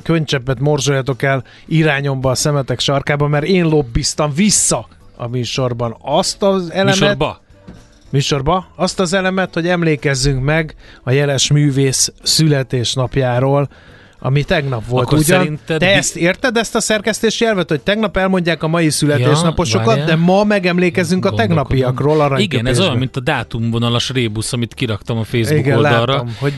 könycseppet 0.04 0.60
morzsoljatok 0.60 1.22
el 1.22 1.44
irányomba 1.68 2.30
a 2.32 2.36
szemetek 2.36 2.80
sarkába, 2.80 3.28
mert 3.28 3.46
én 3.46 3.66
lobbiztam 3.66 4.34
vissza 4.34 4.88
a 5.16 5.28
műsorban 5.28 5.98
azt 6.02 6.44
az 6.44 6.72
elemet, 6.72 7.00
Műsorba? 7.00 7.42
műsorba, 8.10 8.68
azt 8.76 9.00
az 9.00 9.14
elemet, 9.14 9.54
hogy 9.54 9.68
emlékezzünk 9.68 10.44
meg 10.44 10.76
a 11.04 11.12
jeles 11.12 11.52
művész 11.52 12.14
születésnapjáról, 12.24 13.70
ami 14.19 14.43
tegnap 14.43 14.88
volt. 14.88 15.06
Akkor 15.06 15.17
Ugyan, 15.17 15.39
szerinted 15.39 15.80
te 15.80 15.95
ezt 15.95 16.15
érted, 16.15 16.58
ezt 16.58 16.75
a 16.75 16.80
szerkesztési 16.80 17.45
elvet, 17.45 17.69
hogy 17.69 17.82
tegnap 17.82 18.17
elmondják 18.17 18.63
a 18.63 18.67
mai 18.67 18.89
születésnaposokat, 18.89 19.86
várjál. 19.86 20.06
de 20.06 20.15
ma 20.15 20.43
megemlékezünk 20.43 21.25
a 21.25 21.32
tegnapiakról. 21.32 22.39
Igen, 22.39 22.67
ez 22.67 22.80
olyan, 22.80 22.97
mint 22.97 23.15
a 23.15 23.19
dátumvonalas 23.19 24.10
rébusz, 24.10 24.54
amit 24.54 24.73
kiraktam 24.73 25.17
a 25.17 25.23
Facebook 25.23 25.65
Igen, 25.65 25.78
oldalra. 25.78 26.13
láttam, 26.13 26.36
hogy 26.39 26.54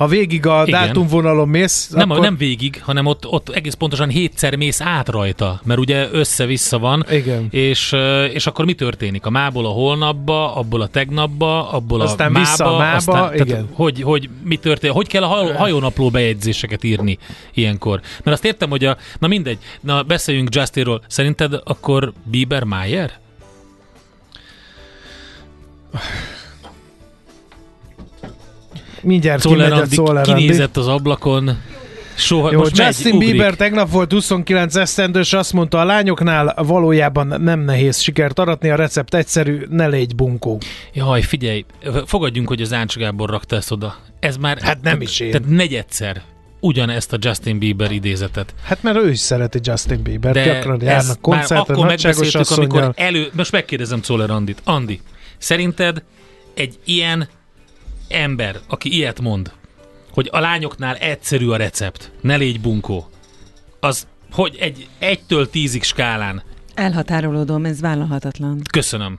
ha 0.00 0.06
végig 0.06 0.46
a 0.46 0.62
Igen. 0.66 0.86
dátumvonalon 0.86 1.48
mész, 1.48 1.88
Nem, 1.88 2.10
akkor... 2.10 2.22
nem 2.22 2.36
végig, 2.36 2.82
hanem 2.82 3.06
ott, 3.06 3.26
ott 3.26 3.48
egész 3.48 3.74
pontosan 3.74 4.08
hétszer 4.08 4.56
mész 4.56 4.80
át 4.80 5.08
rajta, 5.08 5.60
mert 5.64 5.80
ugye 5.80 6.08
össze-vissza 6.12 6.78
van, 6.78 7.04
Igen. 7.10 7.46
és, 7.50 7.96
és 8.32 8.46
akkor 8.46 8.64
mi 8.64 8.72
történik? 8.72 9.26
A 9.26 9.30
mából 9.30 9.66
a 9.66 9.68
holnapba, 9.68 10.54
abból 10.54 10.80
a 10.80 10.86
tegnapba, 10.86 11.70
abból 11.70 12.00
Aztán 12.00 12.26
a 12.26 12.30
mába, 12.30 12.48
vissza 12.48 12.74
a 12.74 12.78
mába, 12.78 12.96
aztán, 12.96 13.34
igen. 13.34 13.46
Tehát, 13.46 13.64
hogy, 13.72 14.02
hogy 14.02 14.28
mi 14.44 14.56
történik? 14.56 14.96
Hogy 14.96 15.08
kell 15.08 15.22
a 15.22 15.26
haj- 15.26 15.56
hajónapló 15.56 16.10
bejegyzéseket 16.10 16.84
írni 16.84 17.18
ilyenkor? 17.54 18.00
Mert 18.24 18.36
azt 18.36 18.44
értem, 18.44 18.70
hogy 18.70 18.84
a, 18.84 18.96
na 19.18 19.26
mindegy, 19.26 19.58
na 19.80 20.02
beszéljünk 20.02 20.54
Justinról. 20.54 21.02
Szerinted 21.06 21.60
akkor 21.64 22.12
Bieber 22.24 22.64
Mayer? 22.64 23.12
Mindjárt 29.02 29.42
kimegy 29.42 29.60
a 29.60 29.64
Czoller 29.64 29.88
Czoller 29.88 30.16
Andi 30.16 30.30
Andi. 30.30 30.42
kinézett 30.42 30.76
az 30.76 30.88
ablakon, 30.88 31.58
soha, 32.14 32.52
Jó, 32.52 32.58
most 32.58 32.78
Justin 32.78 33.16
megy. 33.16 33.30
Bieber 33.30 33.54
tegnap 33.54 33.90
volt 33.90 34.12
29 34.12 34.76
esztendős, 34.76 35.32
azt 35.32 35.52
mondta, 35.52 35.78
a 35.80 35.84
lányoknál 35.84 36.54
valójában 36.56 37.26
nem 37.40 37.60
nehéz 37.60 37.98
sikert 37.98 38.38
aratni, 38.38 38.70
a 38.70 38.74
recept 38.74 39.14
egyszerű, 39.14 39.62
ne 39.68 39.86
légy 39.86 40.14
bunkó. 40.14 40.58
Jaj, 40.92 41.22
figyelj, 41.22 41.64
fogadjunk, 42.06 42.48
hogy 42.48 42.60
az 42.60 42.72
Ács 42.72 42.96
Gábor 42.96 43.30
rakta 43.30 43.56
ezt 43.56 43.70
oda. 43.70 43.96
Ez 44.20 44.36
már... 44.36 44.58
Hát 44.60 44.82
nem 44.82 45.00
is 45.00 45.20
én. 45.20 45.30
Tehát 45.30 45.48
negyedszer 45.48 46.22
ugyanezt 46.60 47.12
a 47.12 47.16
Justin 47.20 47.58
Bieber 47.58 47.92
idézetet. 47.92 48.54
Hát 48.62 48.82
mert 48.82 48.96
ő 48.96 49.10
is 49.10 49.18
szereti 49.18 49.58
Justin 49.62 50.02
Bieber, 50.02 50.32
De 50.32 50.44
gyakran 50.44 50.80
járnak 50.82 51.20
koncertre, 51.20 51.74
akkor 51.74 51.86
megbeszéltük, 51.86 52.50
amikor 52.50 52.92
elő... 52.96 53.30
Most 53.32 53.52
megkérdezem 53.52 54.00
Czoller 54.00 54.30
Andit. 54.30 54.60
Andi, 54.64 55.00
szerinted 55.38 56.02
egy 56.54 56.78
ilyen 56.84 57.28
ember, 58.10 58.56
aki 58.68 58.94
ilyet 58.94 59.20
mond, 59.20 59.52
hogy 60.12 60.28
a 60.32 60.38
lányoknál 60.40 60.94
egyszerű 60.94 61.48
a 61.48 61.56
recept, 61.56 62.10
ne 62.20 62.36
légy 62.36 62.60
bunkó, 62.60 63.08
az 63.80 64.06
hogy 64.32 64.56
egy 64.60 64.88
egytől 64.98 65.50
tízig 65.50 65.82
skálán. 65.82 66.42
Elhatárolódom, 66.74 67.64
ez 67.64 67.80
vállalhatatlan. 67.80 68.60
Köszönöm. 68.70 69.18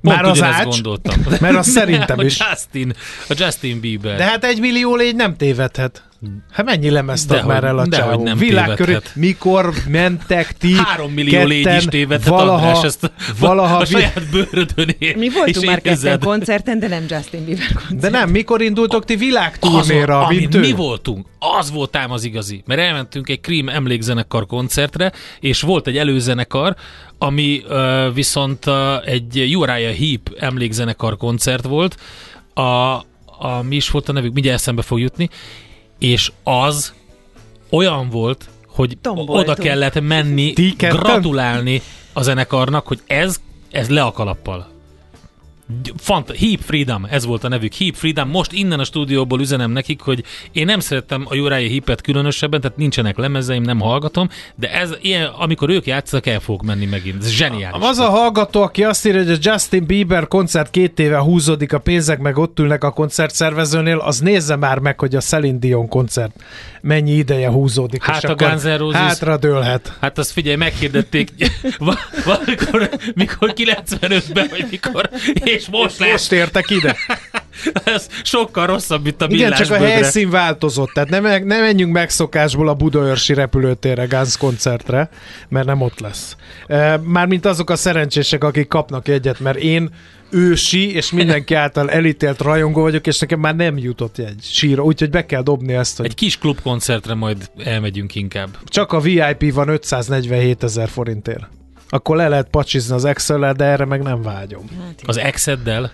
Már 0.00 0.24
az 0.24 0.42
ács? 0.42 0.64
gondoltam. 0.64 1.24
Mert 1.40 1.56
az 1.56 1.68
szerintem 1.68 2.20
is. 2.26 2.40
A 2.40 2.46
Justin, 2.48 2.92
a 3.28 3.34
Justin 3.36 3.80
Bieber. 3.80 4.16
De 4.16 4.24
hát 4.24 4.44
egy 4.44 4.60
millió 4.60 4.96
légy 4.96 5.14
nem 5.16 5.36
tévedhet. 5.36 6.07
Hát 6.50 6.66
mennyi 6.66 6.90
lemezt 6.90 7.30
ad 7.30 7.46
már 7.46 7.64
el 7.64 7.78
a 7.78 7.88
csávó? 7.88 8.22
nem 8.22 8.38
tévedhet. 8.38 9.12
mikor 9.14 9.74
mentek 9.88 10.52
ti 10.52 10.74
Három 10.74 11.12
millió 11.12 11.44
légy 11.44 11.58
is 11.58 11.64
ketten 11.64 11.88
tévedhet, 11.88 12.28
valaha, 12.28 12.66
András, 12.66 12.84
ezt 12.84 13.12
valaha 13.38 13.76
a 13.76 13.84
saját 13.84 14.30
bőrödön 14.30 14.94
ér, 14.98 15.16
Mi 15.16 15.28
voltunk 15.28 15.66
már 15.66 15.80
ketten 15.80 16.20
koncerten, 16.20 16.78
de 16.78 16.88
nem 16.88 17.04
Justin 17.08 17.44
Bieber 17.44 17.66
koncerten. 17.72 17.98
De 17.98 18.08
nem, 18.08 18.30
mikor 18.30 18.62
indultok 18.62 19.04
ti 19.04 19.12
Az, 19.12 19.18
világturnéra, 19.18 20.24
amin 20.24 20.38
mint 20.38 20.54
ő? 20.54 20.60
mi 20.60 20.72
voltunk, 20.72 21.26
az 21.38 21.70
volt 21.70 21.96
ám 21.96 22.10
az 22.10 22.24
igazi. 22.24 22.62
Mert 22.66 22.80
elmentünk 22.80 23.28
egy 23.28 23.40
Cream 23.40 23.68
emlékzenekar 23.68 24.46
koncertre, 24.46 25.12
és 25.40 25.60
volt 25.60 25.86
egy 25.86 25.96
előzenekar, 25.96 26.76
ami 27.18 27.62
uh, 27.68 28.14
viszont 28.14 28.66
uh, 28.66 28.74
egy 29.08 29.56
Uriah 29.56 29.94
Heep 29.94 30.34
emlékzenekar 30.38 31.16
koncert 31.16 31.64
volt, 31.64 31.96
a, 32.54 32.60
a, 32.60 33.62
mi 33.62 33.76
is 33.76 33.90
volt 33.90 34.08
a 34.08 34.12
nevük, 34.12 34.32
mindjárt 34.32 34.58
eszembe 34.58 34.82
fog 34.82 35.00
jutni, 35.00 35.28
és 35.98 36.32
az 36.42 36.94
olyan 37.70 38.08
volt, 38.10 38.48
hogy 38.66 38.98
Tomboltunk. 39.00 39.38
oda 39.38 39.54
kellett 39.54 40.00
menni, 40.00 40.52
Ti 40.52 40.74
gratulálni 40.78 41.82
a 42.12 42.22
zenekarnak, 42.22 42.86
hogy 42.86 43.00
ez, 43.06 43.40
ez 43.70 43.88
le 43.88 44.02
a 44.02 44.12
kalappal. 44.12 44.68
Fant- 45.96 46.36
Heap 46.36 46.60
Freedom, 46.60 47.04
ez 47.10 47.24
volt 47.24 47.44
a 47.44 47.48
nevük, 47.48 47.74
Heap 47.74 47.94
Freedom. 47.94 48.28
Most 48.28 48.52
innen 48.52 48.78
a 48.80 48.84
stúdióból 48.84 49.40
üzenem 49.40 49.70
nekik, 49.70 50.00
hogy 50.00 50.24
én 50.52 50.64
nem 50.64 50.80
szerettem 50.80 51.24
a 51.28 51.34
Uriah 51.36 51.70
Heepet 51.70 52.00
különösebben, 52.00 52.60
tehát 52.60 52.76
nincsenek 52.76 53.16
lemezeim, 53.16 53.62
nem 53.62 53.80
hallgatom, 53.80 54.28
de 54.54 54.72
ez 54.72 54.90
ilyen, 55.00 55.24
amikor 55.26 55.70
ők 55.70 55.86
játszanak, 55.86 56.26
el 56.26 56.40
fogok 56.40 56.62
menni 56.62 56.86
megint. 56.86 57.22
Ez 57.22 57.30
zseniális. 57.30 57.86
Az 57.86 57.98
a 57.98 58.08
hallgató, 58.10 58.62
aki 58.62 58.84
azt 58.84 59.06
írja, 59.06 59.22
hogy 59.24 59.30
a 59.32 59.36
Justin 59.40 59.86
Bieber 59.86 60.28
koncert 60.28 60.70
két 60.70 60.98
éve 60.98 61.18
húzódik, 61.18 61.72
a 61.72 61.78
pénzek 61.78 62.18
meg 62.18 62.38
ott 62.38 62.58
ülnek 62.58 62.84
a 62.84 62.90
koncertszervezőnél, 62.90 63.98
az 63.98 64.18
nézze 64.20 64.56
már 64.56 64.78
meg, 64.78 64.98
hogy 65.00 65.14
a 65.16 65.20
Celine 65.20 65.58
Dion 65.58 65.88
koncert 65.88 66.36
mennyi 66.80 67.12
ideje 67.12 67.48
húzódik. 67.48 68.04
Hát 68.04 68.24
a 68.24 68.34
Guns 68.34 68.62
N' 68.62 68.76
Roses- 68.76 69.00
Hátra 69.00 69.36
dőlhet. 69.36 69.96
Hát 70.00 70.18
azt 70.18 70.30
figyelj, 70.32 70.56
meghirdették 70.56 71.30
va- 71.78 71.98
valamikor, 72.24 72.90
mikor 73.14 73.52
95-ben, 73.56 74.46
vagy 74.50 74.66
mikor, 74.70 75.10
és 75.58 75.68
most 75.68 75.98
lesz. 75.98 76.10
Most 76.10 76.32
értek 76.32 76.70
ide. 76.70 76.96
Ez 77.84 78.08
sokkal 78.22 78.66
rosszabb, 78.66 79.02
mint 79.02 79.22
a 79.22 79.26
Igen, 79.28 79.50
csak 79.52 79.60
a 79.60 79.64
villásbögre. 79.64 79.92
helyszín 79.92 80.30
változott, 80.30 80.90
tehát 80.92 81.08
nem, 81.08 81.22
nem 81.22 81.60
menjünk 81.60 81.92
megszokásból 81.92 82.68
a 82.68 82.74
Budaörsi 82.74 83.34
repülőtérre 83.34 84.04
Guns 84.04 84.36
koncertre, 84.36 85.08
mert 85.48 85.66
nem 85.66 85.80
ott 85.80 86.00
lesz. 86.00 86.36
E, 86.66 86.96
Mármint 87.02 87.46
azok 87.46 87.70
a 87.70 87.76
szerencsések, 87.76 88.44
akik 88.44 88.68
kapnak 88.68 89.08
egyet, 89.08 89.40
mert 89.40 89.58
én 89.58 89.90
ősi 90.30 90.94
és 90.94 91.10
mindenki 91.12 91.54
által 91.54 91.90
elítélt 91.90 92.40
rajongó 92.40 92.80
vagyok, 92.80 93.06
és 93.06 93.18
nekem 93.18 93.40
már 93.40 93.56
nem 93.56 93.78
jutott 93.78 94.18
egy 94.18 94.42
síra, 94.42 94.82
úgyhogy 94.82 95.10
be 95.10 95.26
kell 95.26 95.42
dobni 95.42 95.72
ezt, 95.74 95.96
hogy 95.96 96.06
Egy 96.06 96.14
kis 96.14 96.38
klubkoncertre 96.38 97.14
majd 97.14 97.50
elmegyünk 97.64 98.14
inkább. 98.14 98.48
csak 98.64 98.92
a 98.92 99.00
VIP 99.00 99.52
van 99.54 99.68
547 99.68 100.62
ezer 100.62 100.88
forintért. 100.88 101.48
Akkor 101.88 102.16
le 102.16 102.28
lehet 102.28 102.48
pacsizni 102.50 102.94
az 102.94 103.04
excel 103.04 103.52
de 103.52 103.64
erre 103.64 103.84
meg 103.84 104.02
nem 104.02 104.22
vágyom. 104.22 104.64
Az 105.02 105.16
Exeddel? 105.16 105.90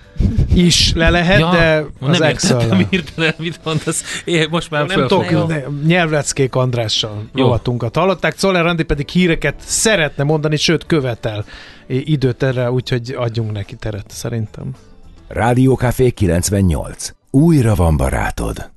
Is 0.55 0.93
le 0.95 1.11
lehet, 1.11 1.39
ja, 1.39 1.51
de 1.51 1.87
az 2.01 2.19
nem 2.19 2.29
excel 2.29 2.61
értettem 2.61 2.87
hirtelen, 2.91 3.35
mit 3.47 3.61
mondasz. 3.65 4.23
Én 4.25 4.47
most 4.51 4.71
már 4.71 4.87
Nem 4.87 5.07
tudok, 5.07 5.85
nyelvleckék 5.87 6.55
Andrással 6.55 7.25
Jó. 7.35 7.45
rovatunkat 7.45 7.97
hallották. 7.97 8.35
Czoller 8.35 8.67
Andi 8.67 8.83
pedig 8.83 9.09
híreket 9.09 9.55
szeretne 9.59 10.25
mondani, 10.25 10.57
sőt 10.57 10.87
követel 10.87 11.45
időt 11.87 12.43
erre, 12.43 12.71
úgyhogy 12.71 13.15
adjunk 13.19 13.53
neki 13.53 13.77
teret 13.77 14.11
szerintem. 14.11 14.71
Rádiókafé 15.29 16.11
98. 16.11 17.13
Újra 17.31 17.75
van 17.75 17.97
barátod. 17.97 18.73